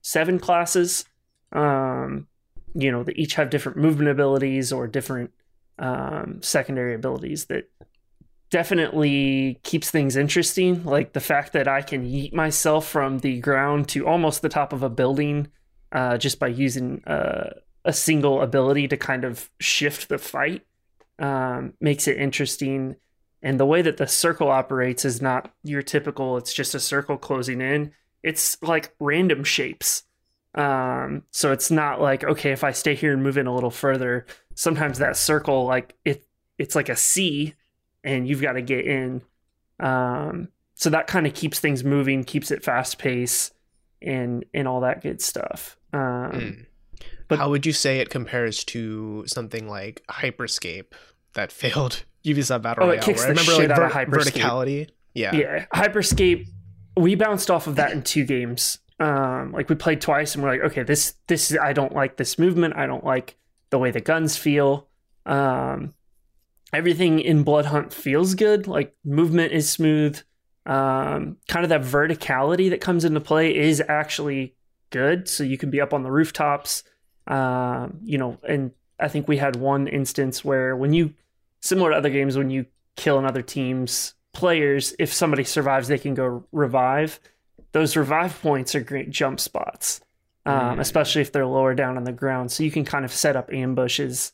[0.00, 1.04] seven classes.
[1.52, 2.26] Um,
[2.74, 5.30] you know, that each have different movement abilities or different
[5.78, 7.70] um, secondary abilities that
[8.50, 10.82] definitely keeps things interesting.
[10.82, 14.72] Like the fact that I can yeet myself from the ground to almost the top
[14.72, 15.48] of a building
[15.92, 17.50] uh, just by using uh,
[17.84, 20.64] a single ability to kind of shift the fight
[21.18, 22.96] um, makes it interesting.
[23.44, 27.16] And the way that the circle operates is not your typical, it's just a circle
[27.18, 27.92] closing in.
[28.22, 30.02] It's like random shapes.
[30.54, 33.70] Um, so it's not like, okay, if I stay here and move in a little
[33.70, 34.24] further,
[34.54, 36.24] sometimes that circle, like it,
[36.58, 37.54] it's like a C
[38.02, 39.20] and you've got to get in.
[39.78, 43.50] Um, so that kind of keeps things moving, keeps it fast pace
[44.00, 45.76] and and all that good stuff.
[45.92, 46.00] Um,
[46.32, 46.66] Mm.
[47.28, 50.92] But- How would you say it compares to something like Hyperscape
[51.34, 53.02] that failed Ubisoft Battle Oh, it Royale?
[53.02, 54.32] kicks where I the remember shit like out of Hyperscape.
[54.42, 54.88] verticality.
[55.14, 55.34] Yeah.
[55.34, 56.48] yeah, Hyperscape.
[56.96, 58.78] We bounced off of that in two games.
[59.00, 62.38] Um, like we played twice, and we're like, okay, this this I don't like this
[62.38, 62.76] movement.
[62.76, 63.36] I don't like
[63.70, 64.88] the way the guns feel.
[65.26, 65.94] Um,
[66.72, 68.66] everything in Bloodhunt feels good.
[68.66, 70.20] Like movement is smooth.
[70.66, 74.54] Um, kind of that verticality that comes into play is actually
[74.90, 75.28] good.
[75.28, 76.84] So you can be up on the rooftops.
[77.26, 78.70] Um, you know, and
[79.00, 81.14] I think we had one instance where when you,
[81.64, 86.14] similar to other games, when you kill another team's players, if somebody survives, they can
[86.14, 87.18] go revive.
[87.72, 90.00] Those revive points are great jump spots,
[90.46, 90.80] um, Mm.
[90.80, 92.52] especially if they're lower down on the ground.
[92.52, 94.32] So you can kind of set up ambushes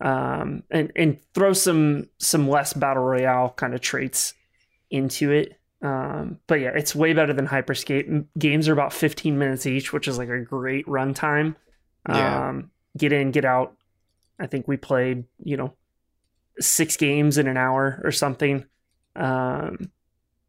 [0.00, 4.34] um, and and throw some some less battle royale kind of traits
[4.90, 5.58] into it.
[5.80, 8.26] Um, but yeah, it's way better than Hyperscape.
[8.38, 11.54] Games are about 15 minutes each, which is like a great runtime.
[12.08, 12.48] Yeah.
[12.48, 13.76] Um, get in, get out.
[14.40, 15.72] I think we played, you know,
[16.60, 18.64] six games in an hour or something.
[19.16, 19.90] Um,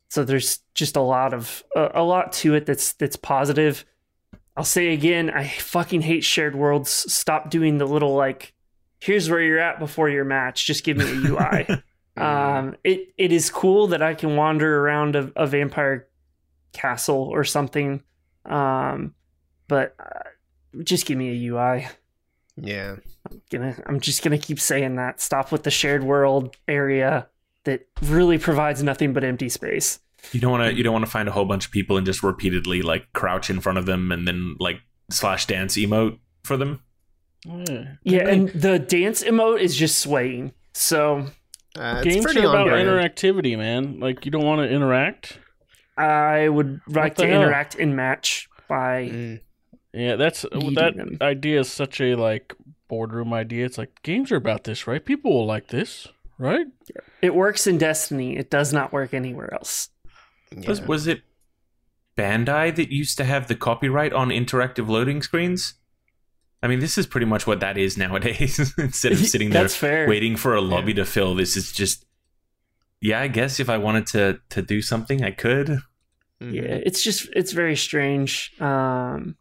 [0.10, 3.86] so there's just a lot of a, a lot to it that's that's positive.
[4.56, 6.90] I'll say again, I fucking hate shared worlds.
[7.12, 8.54] Stop doing the little like,
[9.00, 10.66] here's where you're at before your match.
[10.66, 11.68] Just give me a UI.
[12.16, 16.08] Um, it it is cool that I can wander around a, a vampire
[16.72, 18.04] castle or something.
[18.46, 19.16] Um,
[19.68, 21.88] but uh, just give me a UI.
[22.56, 22.96] Yeah.
[23.32, 25.22] I'm Gonna, I'm just gonna keep saying that.
[25.22, 27.28] Stop with the shared world area
[27.66, 30.00] that really provides nothing but empty space.
[30.32, 30.74] You don't want to.
[30.76, 33.50] You don't want to find a whole bunch of people and just repeatedly like crouch
[33.50, 34.78] in front of them and then like
[35.10, 36.82] slash dance emote for them.
[37.46, 40.54] Yeah, Yeah, and the dance emote is just swaying.
[40.74, 41.28] So
[41.78, 42.88] Uh, it's games pretty are about on brand.
[42.88, 44.00] interactivity, man.
[44.00, 45.40] Like you don't want to interact.
[45.98, 47.42] I would like to hell?
[47.42, 49.40] interact in match by Mm.
[49.94, 51.18] Yeah, that's Eating that them.
[51.22, 52.54] idea is such a like
[52.88, 53.66] boardroom idea.
[53.66, 55.04] It's like games are about this, right?
[55.04, 56.66] People will like this, right?
[57.22, 58.36] it works in Destiny.
[58.38, 59.90] It does not work anywhere else.
[60.68, 60.86] Was Yeah.
[60.86, 61.22] was it
[62.18, 65.76] Bandai that used to have the copyright on interactive loading screens?
[66.62, 68.74] I mean, this is pretty much what that is nowadays.
[68.78, 70.08] Instead of sitting there That's fair.
[70.08, 72.06] waiting for a lobby to fill, this is just.
[73.02, 75.80] Yeah, I guess if I wanted to to do something, I could.
[76.40, 78.54] Yeah, it's just it's very strange.
[78.62, 79.36] Um,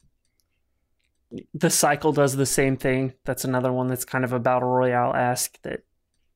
[1.54, 3.14] the cycle does the same thing.
[3.24, 5.82] That's another one that's kind of a battle royale esque that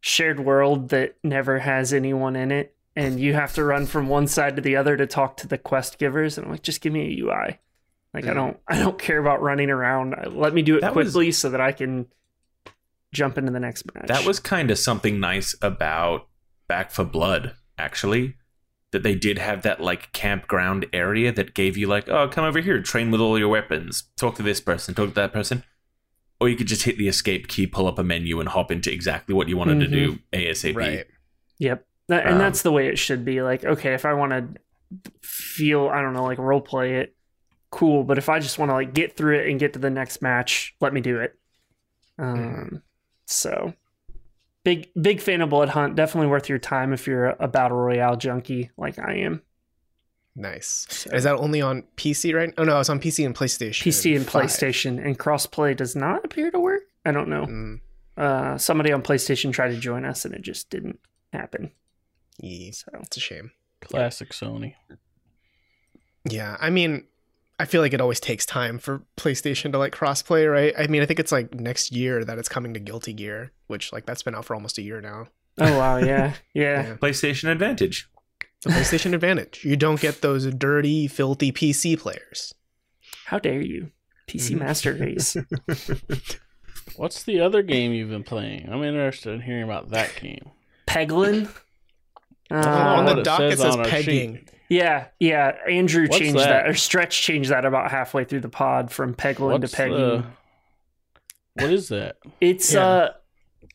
[0.00, 4.26] shared world that never has anyone in it, and you have to run from one
[4.26, 6.38] side to the other to talk to the quest givers.
[6.38, 7.58] And I'm like, just give me a UI.
[8.14, 10.14] Like I don't I don't care about running around.
[10.32, 12.06] Let me do it That was- quickly so that I can
[13.12, 14.06] jump into the next match.
[14.08, 16.26] That was kind of something nice about
[16.68, 18.36] Back 4 Blood, actually.
[18.96, 22.60] That they did have that like campground area that gave you like, oh, come over
[22.60, 25.64] here, train with all your weapons, talk to this person, talk to that person.
[26.40, 28.90] Or you could just hit the escape key, pull up a menu, and hop into
[28.90, 30.74] exactly what you wanted to do ASAP.
[30.74, 31.04] Right.
[31.58, 31.86] Yep.
[32.08, 33.42] That, and Um, that's the way it should be.
[33.42, 37.14] Like, okay, if I want to feel, I don't know, like role play it,
[37.70, 38.02] cool.
[38.02, 40.22] But if I just want to like get through it and get to the next
[40.22, 41.34] match, let me do it.
[42.18, 42.82] Um,
[43.26, 43.74] so
[44.66, 45.94] big, big fan of Bloodhunt.
[45.94, 49.40] Definitely worth your time if you're a, a battle royale junkie like I am.
[50.34, 50.86] Nice.
[50.90, 52.52] So- Is that only on PC right?
[52.58, 53.82] Oh no, it's on PC and PlayStation.
[53.86, 54.42] PC and 5.
[54.42, 56.82] PlayStation and crossplay does not appear to work.
[57.04, 57.46] I don't know.
[57.46, 57.80] Mm,
[58.16, 60.98] Uh, somebody on PlayStation tried to join us and it just didn't
[61.32, 61.70] happen.
[62.38, 63.52] yeah, So it's a shame.
[63.80, 64.74] Classic Sony.
[66.28, 67.04] Yeah, I mean,
[67.58, 70.74] I feel like it always takes time for PlayStation to like crossplay, right?
[70.78, 73.92] I mean, I think it's like next year that it's coming to Guilty Gear, which
[73.92, 75.28] like that's been out for almost a year now.
[75.58, 76.86] Oh wow, yeah, yeah.
[76.88, 76.94] Yeah.
[76.96, 78.08] PlayStation Advantage.
[78.62, 79.64] The PlayStation Advantage.
[79.64, 82.54] You don't get those dirty, filthy PC players.
[83.26, 83.90] How dare you,
[84.28, 84.58] PC Mhm.
[84.58, 85.36] Master Race?
[86.96, 88.68] What's the other game you've been playing?
[88.70, 90.50] I'm interested in hearing about that game.
[90.86, 91.48] Peglin.
[92.50, 94.46] don't on the it dock it says says pegging.
[94.68, 94.76] Sheet.
[94.76, 95.56] Yeah, yeah.
[95.68, 96.48] Andrew What's changed that?
[96.64, 96.68] that?
[96.68, 99.96] or Stretch changed that about halfway through the pod from Peglin What's to pegging.
[99.96, 100.24] the-
[101.54, 102.16] what is that?
[102.40, 102.84] It's Yeah.
[102.86, 103.08] uh,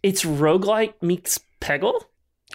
[0.03, 2.01] it's roguelike meets Peggle,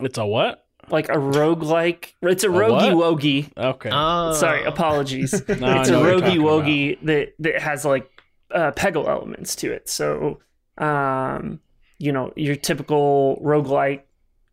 [0.01, 0.65] It's a what?
[0.89, 2.13] like a roguelike.
[2.23, 3.19] It's a A rogi what?
[3.21, 3.51] wogi.
[3.57, 3.91] Okay.
[3.93, 4.33] Oh.
[4.35, 5.33] Sorry, apologies.
[5.49, 6.65] Now I it's a know what you're rogi about.
[6.65, 8.09] wogi that that has like
[8.53, 9.89] uh, Peggle elements to it.
[9.89, 10.39] So,
[10.79, 11.59] um,
[11.99, 14.03] you know, your typical roguelike,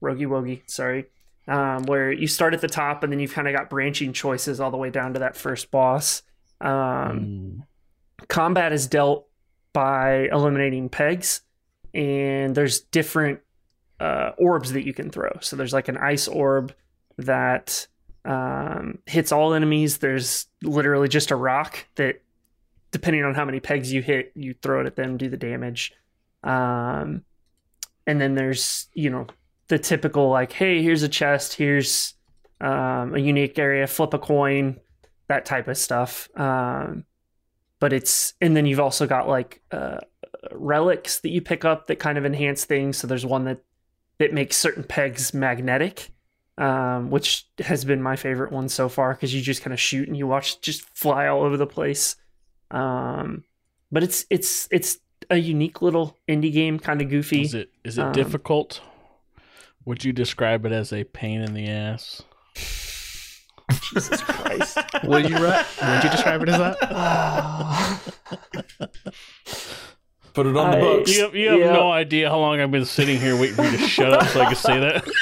[0.01, 0.61] rogi wogi.
[0.65, 1.05] Sorry.
[1.47, 4.61] Um, where you start at the top and then you've kind of got branching choices
[4.61, 6.23] all the way down to that first boss.
[6.61, 8.27] Um, Mm.
[8.29, 9.27] combat is dealt
[9.73, 11.41] by eliminating pegs
[11.93, 13.41] and there's different
[13.99, 16.73] uh, orbs that you can throw so there's like an ice orb
[17.17, 17.87] that
[18.25, 19.97] um, hits all enemies.
[19.97, 22.21] There's literally just a rock that,
[22.91, 25.91] depending on how many pegs you hit, you throw it at them, do the damage.
[26.41, 27.23] Um,
[28.07, 29.27] and then there's you know
[29.67, 32.13] the typical like, hey, here's a chest, here's
[32.61, 34.79] um, a unique area, flip a coin,
[35.27, 36.29] that type of stuff.
[36.35, 37.05] Um,
[37.79, 39.99] but it's and then you've also got like uh,
[40.51, 42.97] relics that you pick up that kind of enhance things.
[42.97, 43.59] So there's one that
[44.19, 46.11] that makes certain pegs magnetic,
[46.57, 50.07] um, which has been my favorite one so far because you just kind of shoot
[50.07, 52.15] and you watch just fly all over the place.
[52.71, 53.43] Um,
[53.91, 54.97] but it's it's it's
[55.29, 57.41] a unique little indie game, kind of goofy.
[57.41, 58.81] Is it is it Um, difficult?
[59.85, 62.23] Would you describe it as a pain in the ass?
[62.55, 64.77] Jesus Christ!
[65.03, 66.79] Would you ru- would you describe it as that?
[70.33, 71.15] Put it on the I- books.
[71.15, 71.73] You have, you have Yeah.
[71.73, 74.41] no idea how long I've been sitting here waiting for you to shut up so
[74.41, 75.03] I can say that.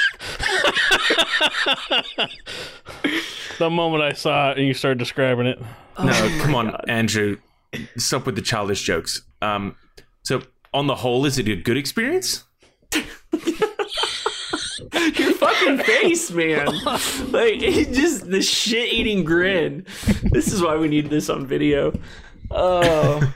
[3.59, 5.65] the moment I saw it and you started describing it, No,
[6.13, 6.85] Oh come on, God.
[6.87, 7.37] Andrew.
[7.97, 9.21] Stop with the childish jokes.
[9.41, 9.75] Um,
[10.23, 10.41] so
[10.73, 12.43] on the whole, is it a good experience?
[15.15, 16.67] Your fucking face, man.
[17.31, 19.85] Like it just the shit eating grin.
[20.23, 21.93] This is why we need this on video.
[22.49, 23.33] Oh.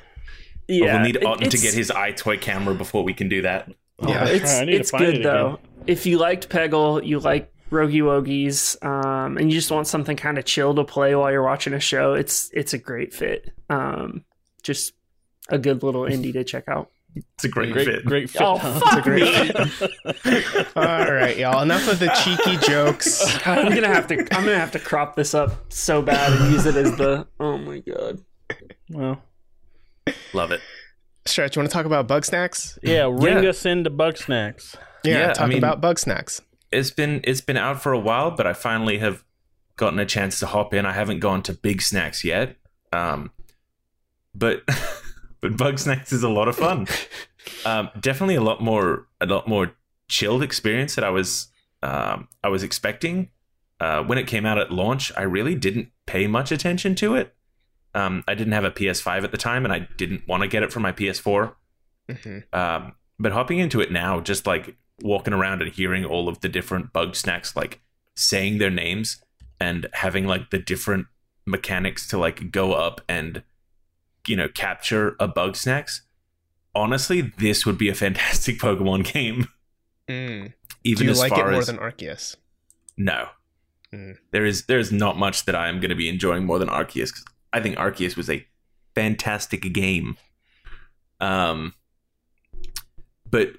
[0.68, 0.86] Yeah.
[0.86, 3.72] Well, we'll need it- Otton to get his EyeToy camera before we can do that.
[4.06, 4.26] Yeah.
[4.28, 5.60] It's I it's good it though.
[5.88, 10.38] If you liked Peggle, you like Rogi Wogies, um, and you just want something kind
[10.38, 13.52] of chill to play while you're watching a show, it's it's a great fit.
[13.70, 14.26] Um,
[14.64, 14.94] just
[15.50, 16.90] a good little indie to check out.
[17.16, 18.06] It's a great, great, fit.
[18.06, 18.42] great fit.
[18.42, 18.80] Oh, huh?
[18.80, 19.52] fuck great me.
[20.76, 21.62] All right, y'all.
[21.62, 23.38] Enough of the cheeky jokes.
[23.44, 26.52] God, I'm gonna have to I'm gonna have to crop this up so bad and
[26.52, 28.20] use it as the oh my god.
[28.90, 29.22] Well,
[30.34, 30.62] Love it.
[31.26, 32.78] Stretch, you want to talk about Bugsnax?
[32.84, 33.50] yeah, ring Yeah.
[33.50, 34.76] us into Bugsnax.
[35.04, 36.42] Yeah, Yeah, I talk mean- about Bugsnax.
[36.72, 39.24] It's been it's been out for a while, but I finally have
[39.78, 40.86] gotten a chance to hop in.
[40.86, 42.58] I haven't gone to Bigsnax yet,
[42.92, 43.32] um,
[44.34, 44.64] but
[45.46, 46.88] but Bugsnax is a lot of fun.
[47.64, 49.72] Um, definitely a lot more a lot more
[50.08, 51.50] chilled experience that I was
[51.84, 53.30] um, I was expecting.
[53.80, 57.36] Uh, when it came out at launch, I really didn't pay much attention to it.
[57.94, 60.64] Um, I didn't have a PS5 at the time, and I didn't want to get
[60.64, 61.54] it for my PS4.
[62.10, 66.42] hmm Um, but hopping into it now, just like walking around and hearing all of
[66.42, 67.80] the different Bugsnax, like
[68.16, 69.24] saying their names
[69.60, 71.06] and having like the different
[71.46, 73.44] mechanics to like go up and
[74.28, 76.02] you know capture a Bugsnax.
[76.74, 79.48] Honestly, this would be a fantastic Pokemon game.
[80.10, 80.54] Mm.
[80.84, 82.36] Even Do you as like it more as than Arceus?
[82.98, 83.28] no,
[83.94, 84.18] Mm.
[84.32, 87.14] there is there's not much that I am going to be enjoying more than Arceus.
[87.14, 87.24] Cause
[87.54, 88.46] I think Arceus was a
[88.94, 90.18] fantastic game.
[91.22, 91.74] Um,
[93.30, 93.54] but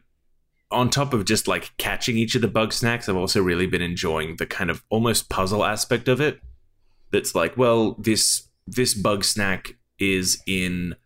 [0.70, 4.36] on top of just like catching each of the Bugsnax, I've also really been enjoying
[4.36, 6.40] the kind of almost puzzle aspect of it.
[7.12, 10.96] That's like, well, this this bug snack is in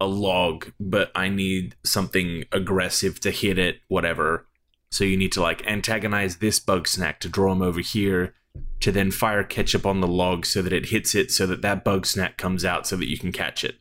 [0.00, 4.46] a log, but I need something aggressive to hit it, whatever.
[4.90, 8.34] So you need to like antagonize this bug snack to draw him over here,
[8.80, 11.84] to then fire ketchup on the log so that it hits it, so that that
[11.84, 13.76] bug snack comes out, so that you can catch it.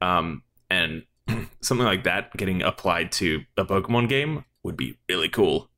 [0.00, 1.04] Um, and
[1.60, 5.70] something like that getting applied to a Pokemon game would be really cool.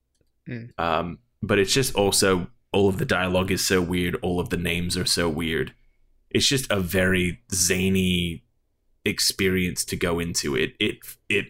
[0.49, 0.71] Mm.
[0.79, 4.57] Um, but it's just also all of the dialogue is so weird, all of the
[4.57, 5.75] names are so weird.
[6.31, 8.45] It's just a very zany
[9.05, 10.55] experience to go into.
[10.55, 10.99] It it
[11.29, 11.47] it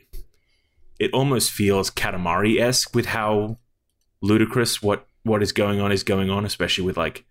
[0.98, 3.58] it almost feels Katamari esque with how
[4.20, 7.24] ludicrous what what is going on is going on, especially with like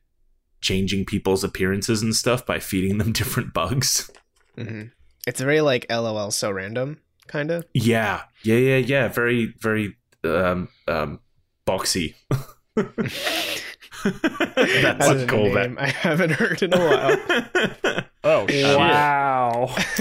[0.61, 4.09] changing people's appearances and stuff by feeding them different bugs.
[4.55, 4.83] hmm
[5.25, 7.65] It's very like LOL, so random, kind of.
[7.73, 9.07] Yeah, yeah, yeah, yeah.
[9.07, 11.19] Very, very um, um,
[11.65, 12.15] boxy.
[14.55, 18.03] That's That's what a call name I haven't heard in a while.
[18.23, 18.77] Oh shit!
[18.77, 19.73] Wow.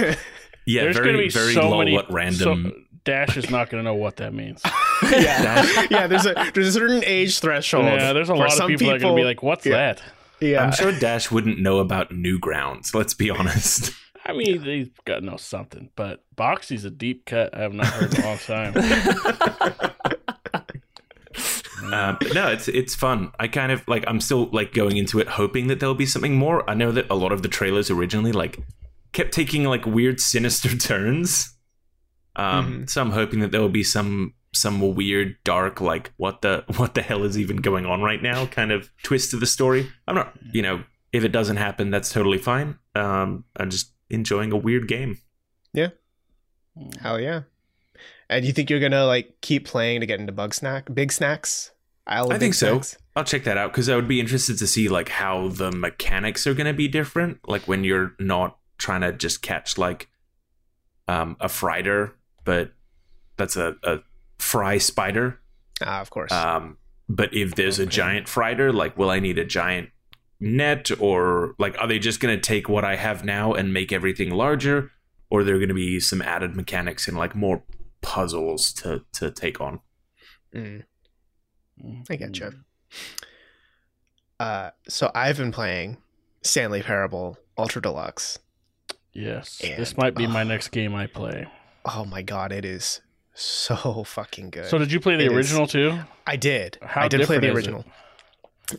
[0.66, 1.92] yeah, There's very, gonna be very so low many.
[1.92, 2.72] what random.
[2.74, 4.60] so- Dash is not going to know what that means.
[5.12, 6.08] yeah, yeah.
[6.08, 7.84] There's a there's a certain age threshold.
[7.84, 9.94] yeah, there's a lot of some people, that are going to be like, "What's yeah.
[9.94, 10.02] that?"
[10.40, 12.92] yeah, I'm sure Dash wouldn't know about Newgrounds.
[12.96, 13.92] Let's be honest.
[14.24, 17.56] I mean, he's got to know something, but Boxy's a deep cut.
[17.56, 18.74] I have not heard in a long time.
[21.92, 23.32] Um, no, it's it's fun.
[23.38, 24.04] I kind of like.
[24.06, 26.68] I'm still like going into it, hoping that there'll be something more.
[26.68, 28.58] I know that a lot of the trailers originally like
[29.12, 31.54] kept taking like weird, sinister turns.
[32.36, 36.64] Um, so I'm hoping that there will be some some weird, dark, like what the
[36.76, 39.90] what the hell is even going on right now kind of twist to the story.
[40.06, 42.78] I'm not, you know, if it doesn't happen, that's totally fine.
[42.94, 45.18] Um, I'm just enjoying a weird game.
[45.72, 45.90] Yeah.
[47.00, 47.42] Hell yeah.
[48.28, 51.70] And you think you're gonna like keep playing to get into bug snack, Bigsnax?
[52.06, 52.80] Isle I think so.
[53.16, 56.46] I'll check that out because I would be interested to see like how the mechanics
[56.46, 57.48] are going to be different.
[57.48, 60.08] Like when you're not trying to just catch like
[61.08, 62.12] um, a frider,
[62.44, 62.72] but
[63.36, 63.98] that's a, a
[64.38, 65.40] fry spider.
[65.82, 66.32] Ah, of course.
[66.32, 66.78] Um,
[67.08, 69.90] but if there's a giant frider, like will I need a giant
[70.38, 73.92] net or like are they just going to take what I have now and make
[73.92, 74.90] everything larger,
[75.30, 77.62] or are there going to be some added mechanics and like more
[78.00, 79.80] puzzles to to take on?
[80.54, 80.84] Mm.
[82.10, 82.52] I get you.
[84.38, 85.96] Uh, so I've been playing
[86.42, 88.38] Stanley Parable Ultra Deluxe.
[89.12, 91.46] Yes, And- this might be my next game I play.
[91.86, 93.00] Oh my god, it is
[93.34, 94.66] so fucking good.
[94.66, 95.36] So, did you play the It is.
[95.36, 95.98] original too?
[96.26, 96.78] I did.
[96.82, 97.56] How I did play the is it?
[97.56, 97.84] original.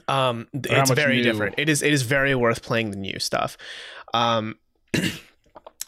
[0.10, 1.24] Um, it's very new?
[1.24, 1.56] different.
[1.58, 1.82] It is.
[1.82, 3.58] It is very worth playing the new stuff.
[4.14, 4.60] Um,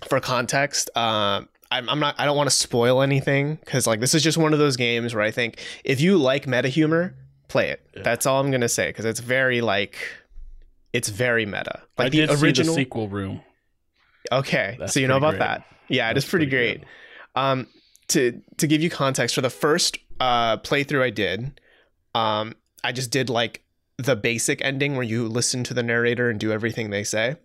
[0.07, 2.15] for context, um, I'm, I'm not.
[2.17, 5.13] I don't want to spoil anything because like this is just one of those games
[5.13, 7.15] where I think if you like meta humor,
[7.47, 7.81] play it.
[7.95, 8.03] Yeah.
[8.03, 9.97] That's all I'm gonna say because it's very like,
[10.93, 11.81] it's very meta.
[11.97, 12.53] Like I the original.
[12.73, 13.41] see the sequel room.
[14.31, 15.39] Okay, That's so you know about great.
[15.39, 15.65] that.
[15.87, 16.83] Yeah, it is That's pretty, great.
[17.35, 17.67] Um,
[18.09, 21.59] to to give you context, for the first uh playthrough I did,
[22.15, 23.63] um, I just did like
[23.97, 27.35] the basic ending where you listen to the narrator and do everything they say.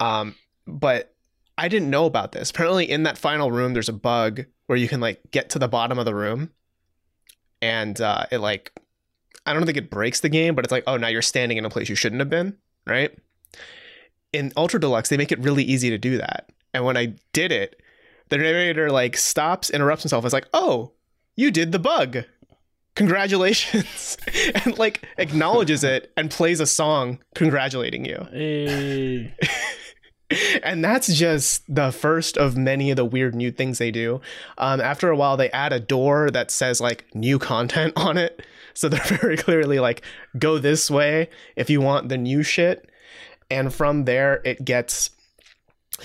[0.00, 0.34] Um,
[0.66, 1.14] but
[1.58, 2.50] I didn't know about this.
[2.50, 5.68] Apparently, in that final room, there's a bug where you can like get to the
[5.68, 6.50] bottom of the room,
[7.62, 8.72] and uh, it like
[9.46, 11.64] I don't think it breaks the game, but it's like, oh, now you're standing in
[11.64, 13.16] a place you shouldn't have been, right?
[14.32, 16.50] In Ultra Deluxe, they make it really easy to do that.
[16.74, 17.80] And when I did it,
[18.28, 20.24] the narrator like stops, interrupts himself.
[20.24, 20.92] It's like, oh,
[21.36, 22.24] you did the bug.
[22.96, 24.16] Congratulations.
[24.64, 28.26] and like acknowledges it and plays a song congratulating you.
[28.32, 29.34] Hey,
[30.62, 34.20] and that's just the first of many of the weird new things they do.
[34.58, 38.44] Um, after a while, they add a door that says like new content on it.
[38.74, 40.02] So they're very clearly like,
[40.38, 42.90] go this way if you want the new shit.
[43.50, 45.10] And from there, it gets.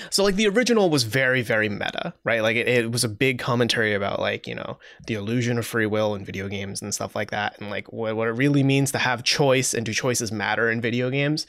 [0.09, 2.41] So like the original was very very meta, right?
[2.41, 5.87] Like it, it was a big commentary about like you know the illusion of free
[5.87, 8.91] will in video games and stuff like that, and like what, what it really means
[8.91, 11.45] to have choice and do choices matter in video games.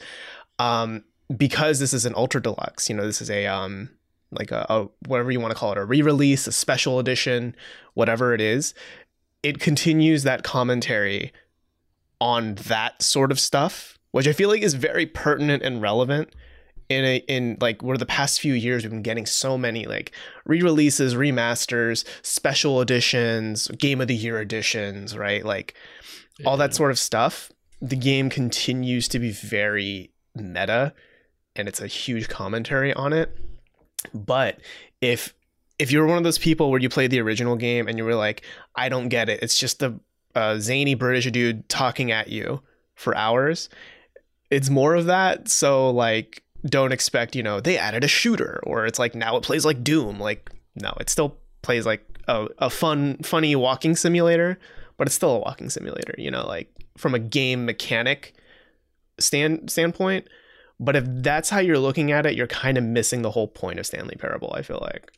[0.59, 1.03] Um,
[1.35, 3.89] because this is an ultra deluxe, you know, this is a um
[4.31, 7.55] like a, a whatever you want to call it, a re-release, a special edition,
[7.93, 8.73] whatever it is,
[9.43, 11.31] it continues that commentary
[12.19, 16.33] on that sort of stuff, which I feel like is very pertinent and relevant
[16.89, 20.11] in a in like where the past few years we've been getting so many like
[20.45, 25.45] re-releases, remasters, special editions, game of the year editions, right?
[25.45, 25.75] Like
[26.45, 27.51] all that sort of stuff.
[27.81, 30.93] The game continues to be very meta
[31.55, 33.35] and it's a huge commentary on it.
[34.13, 34.59] But
[35.01, 35.33] if
[35.79, 38.15] if you're one of those people where you played the original game and you were
[38.15, 38.43] like,
[38.75, 39.99] I don't get it, it's just a,
[40.35, 42.61] a uh, zany British dude talking at you
[42.95, 43.69] for hours.
[44.49, 45.47] It's more of that.
[45.49, 49.43] So like, don't expect you know they added a shooter or it's like now it
[49.43, 50.19] plays like Doom.
[50.19, 54.59] Like no, it still plays like a, a fun, funny walking simulator,
[54.97, 56.15] but it's still a walking simulator.
[56.17, 58.33] You know, like from a game mechanic
[59.19, 60.27] stand standpoint.
[60.79, 63.79] But if that's how you're looking at it, you're kind of missing the whole point
[63.79, 64.51] of Stanley Parable.
[64.55, 65.11] I feel like.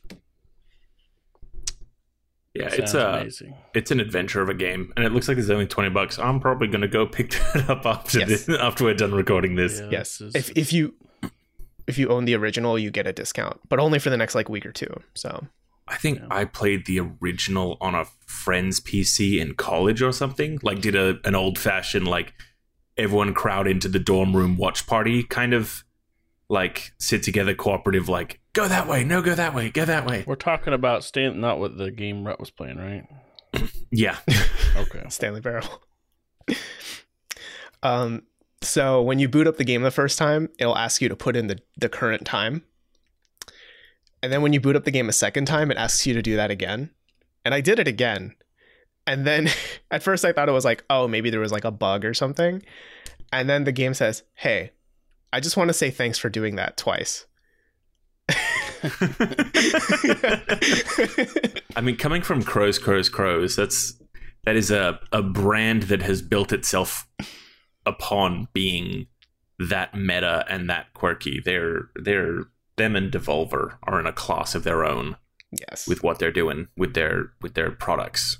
[2.54, 3.54] Yeah, Sounds it's a amazing.
[3.74, 6.18] it's an adventure of a game, and it looks like it's only twenty bucks.
[6.18, 8.28] I'm probably gonna go pick that up after Yes.
[8.46, 9.78] this, after we're done recording this.
[9.80, 10.94] Yeah, yes, this is- if if you
[11.86, 14.48] if you own the original, you get a discount, but only for the next like
[14.48, 14.88] week or two.
[15.14, 15.46] So
[15.86, 16.26] I think Yeah.
[16.30, 20.58] I played the original on a friend's PC in college or something.
[20.62, 22.32] Like did a an old fashioned like
[22.98, 25.84] everyone crowd into the dorm room watch party kind of
[26.48, 30.24] like sit together cooperative like go that way, no go that way, go that way.
[30.26, 33.06] We're talking about Stan, not what the game Rhett was playing, right?
[33.90, 34.18] Yeah.
[34.76, 35.02] Okay.
[35.08, 35.80] Stanley Parable.
[37.82, 38.24] um,
[38.60, 41.34] so when you boot up the game the first time, it'll ask you to put
[41.34, 42.62] in the the current time,
[44.22, 46.20] and then when you boot up the game a second time, it asks you to
[46.20, 46.90] do that again.
[47.42, 48.34] And I did it again,
[49.06, 49.48] and then
[49.90, 52.14] at first I thought it was like, oh, maybe there was like a bug or
[52.14, 52.62] something,
[53.32, 54.72] and then the game says, hey,
[55.32, 57.26] I just want to say thanks for doing that twice.
[61.76, 63.94] I mean, coming from Crows, Crows, Crows, that's
[64.44, 67.08] that is a, a brand that has built itself
[67.84, 69.06] upon being
[69.58, 71.40] that meta and that quirky.
[71.44, 72.44] They're they're
[72.76, 75.16] them and Devolver are in a class of their own
[75.50, 75.88] yes.
[75.88, 78.38] with what they're doing with their with their products.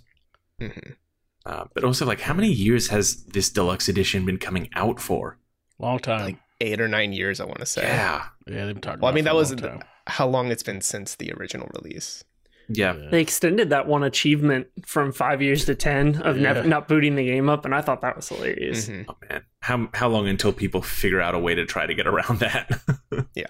[0.61, 0.97] Mhm.
[1.45, 5.39] Uh, but also, like, how many years has this deluxe edition been coming out for?
[5.79, 6.25] Long time.
[6.25, 7.83] Like eight or nine years, I want to say.
[7.83, 9.01] Yeah, yeah, they've been talking.
[9.01, 9.83] Well, I mean, that was long time.
[10.07, 12.25] how long it's been since the original release.
[12.69, 12.95] Yeah.
[13.13, 16.43] They extended that one achievement from five years to ten of Yeah.
[16.55, 18.89] never not booting the game up, and I thought that was hilarious.
[18.89, 19.05] Mhm.
[19.09, 22.09] Oh man, how how long until people figure out a way to try to get
[22.09, 22.81] around that?
[23.37, 23.45] Yeah.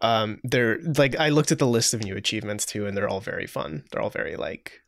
[0.00, 3.20] Um they're like i looked at the list of new achievements too and they're all
[3.20, 4.80] very fun they're all very like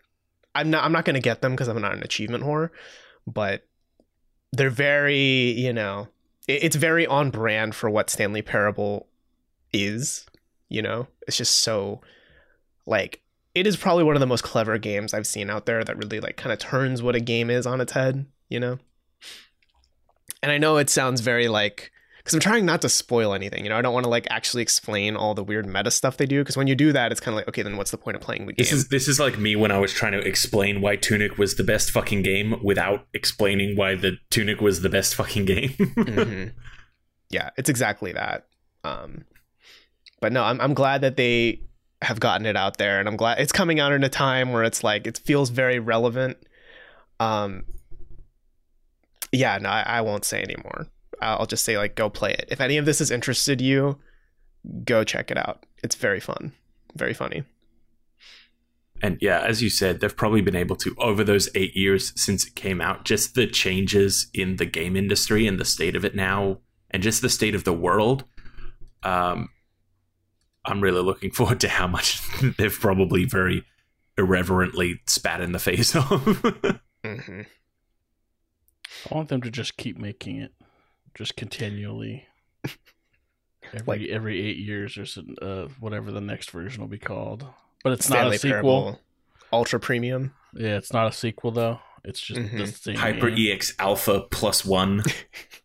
[0.55, 2.71] i'm not i'm not going to get them because i'm not an achievement whore
[3.27, 3.67] but
[4.53, 6.09] they're very you know
[6.49, 9.07] it, it's very on brand for what stanley parable
[9.73, 10.27] is
[10.71, 11.09] you know?
[11.27, 12.01] It's just so
[12.87, 13.21] like
[13.55, 16.21] it is probably one of the most clever games i've seen out there that really
[16.21, 18.79] like kind of turns what a game is on its head you know?
[20.43, 21.93] And i know it sounds very like
[22.33, 23.65] because I'm trying not to spoil anything.
[23.65, 26.27] You know, I don't want to like actually explain all the weird meta stuff they
[26.27, 26.41] do.
[26.41, 28.23] Because when you do that, it's kind of like, okay, then what's the point of
[28.23, 28.63] playing the game?
[28.65, 31.57] this is this is like me when I was trying to explain why Tunic was
[31.57, 35.71] the best fucking game without explaining why the Tunic was the best fucking game.
[35.79, 36.53] Mhm.
[37.31, 38.47] Yeah, it's exactly that.
[38.83, 39.25] Um,
[40.21, 41.61] but no, I'm I'm glad that they
[42.03, 44.65] have gotten it out there, and I'm glad it's coming out in a time where
[44.65, 46.39] it's like it feels very relevant.
[47.21, 47.65] Um,
[49.33, 50.87] yeah, no, I, I won't say anymore.
[51.21, 52.47] I'll just say like go play it.
[52.51, 53.99] If any of this has interested you,
[54.85, 55.67] go check it out.
[55.83, 56.53] It's very fun,
[56.95, 57.45] very funny.
[59.03, 62.47] And yeah, as you said, they've probably been able to, over those eight years since
[62.47, 66.15] it came out, just the changes in the game industry and the state of it
[66.15, 66.59] now,
[66.91, 68.25] and just the state of the world.
[69.03, 69.49] Um,
[70.65, 72.21] I'm really looking forward to how much
[72.59, 73.65] they've probably very
[74.19, 76.11] irreverently spat in the face of.
[77.05, 77.43] hmm
[79.11, 80.53] I want them to just keep making it,
[81.15, 82.27] just continually.
[83.73, 87.47] Every Like- every eight years, or an, uh, whatever the next version will be called.
[87.85, 88.53] But it's Stanley not a sequel.
[88.83, 89.01] Parable,
[89.53, 90.35] Ultra Premium.
[90.55, 91.79] Yeah, it's not a sequel though.
[92.03, 92.77] It's just the Mhm.
[92.83, 92.97] same.
[92.97, 93.53] Hyper game.
[93.53, 95.03] EX Alpha plus one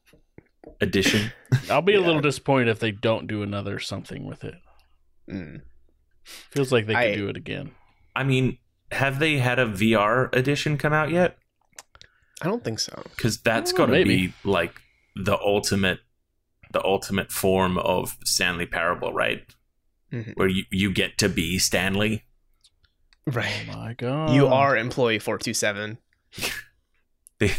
[0.81, 1.31] edition.
[1.69, 4.55] I'll be a little disappointed if they don't do another something with it.
[5.29, 5.61] Mm.
[6.23, 7.71] Feels like they could I- do it again.
[8.15, 8.57] I mean,
[8.91, 11.37] have they had a VR edition come out yet?
[12.41, 13.01] I don't think so.
[13.15, 14.79] Because that's Oh, got to be like
[15.15, 15.99] the ultimate,
[16.71, 19.41] the ultimate form of Stanley Parable, right?
[20.11, 20.33] Mhm.
[20.35, 22.23] Where you, you get to be Stanley.
[23.27, 23.65] Right.
[23.71, 24.31] Oh my god!
[24.35, 25.97] You are employee 427.
[27.39, 27.51] They,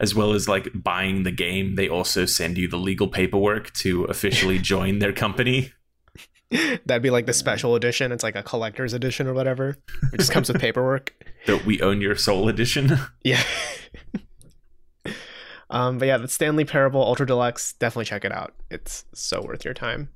[0.00, 4.04] as well as like buying the game, they also send you the legal paperwork to
[4.04, 5.72] officially join their company.
[6.50, 8.10] That'd be like the special edition.
[8.10, 9.76] It's like a collector's edition or whatever.
[10.14, 11.12] It just comes with paperwork.
[11.46, 12.96] The We Own Your Soul edition.
[13.22, 13.42] Yeah.
[15.70, 18.54] um, but yeah, the Stanley Parable Ultra Deluxe, definitely check it out.
[18.70, 20.08] It's so worth your time.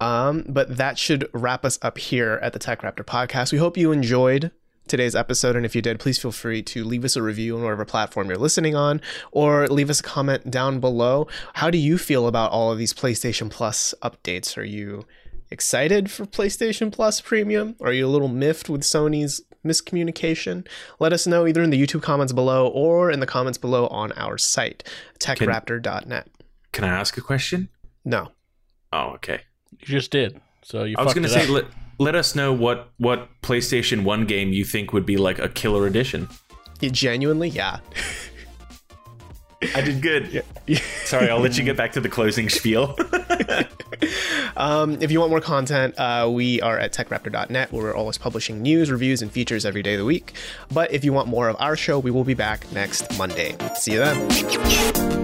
[0.00, 3.52] Um, but that should wrap us up here at the TechRaptor podcast.
[3.52, 4.52] We hope you enjoyed
[4.86, 5.56] today's episode.
[5.56, 8.28] And if you did, please feel free to leave us a review on whatever platform
[8.28, 9.00] you're listening on
[9.32, 11.26] or leave us a comment down below.
[11.54, 14.56] How do you feel about all of these PlayStation Plus updates?
[14.56, 15.04] Are you
[15.50, 17.76] excited for PlayStation Plus Premium?
[17.80, 20.66] Are you a little miffed with Sony's miscommunication?
[20.98, 24.12] Let us know either in the YouTube comments below or in the comments below on
[24.12, 24.84] our site,
[25.18, 26.28] techraptor.net.
[26.72, 27.68] Can I ask a question?
[28.04, 28.32] No.
[28.92, 29.40] Oh, okay.
[29.72, 30.40] You just did.
[30.62, 30.96] So you.
[30.98, 31.64] I was going to say let,
[31.98, 35.86] let us know what what PlayStation 1 game you think would be like a killer
[35.86, 36.28] edition.
[36.80, 37.80] Yeah, genuinely, yeah.
[39.74, 40.44] I did good.
[41.04, 42.96] Sorry, I'll let you get back to the closing spiel.
[44.56, 48.60] Um, if you want more content, uh, we are at techraptor.net where we're always publishing
[48.60, 50.34] news, reviews, and features every day of the week.
[50.72, 53.56] But if you want more of our show, we will be back next Monday.
[53.76, 55.17] See you then.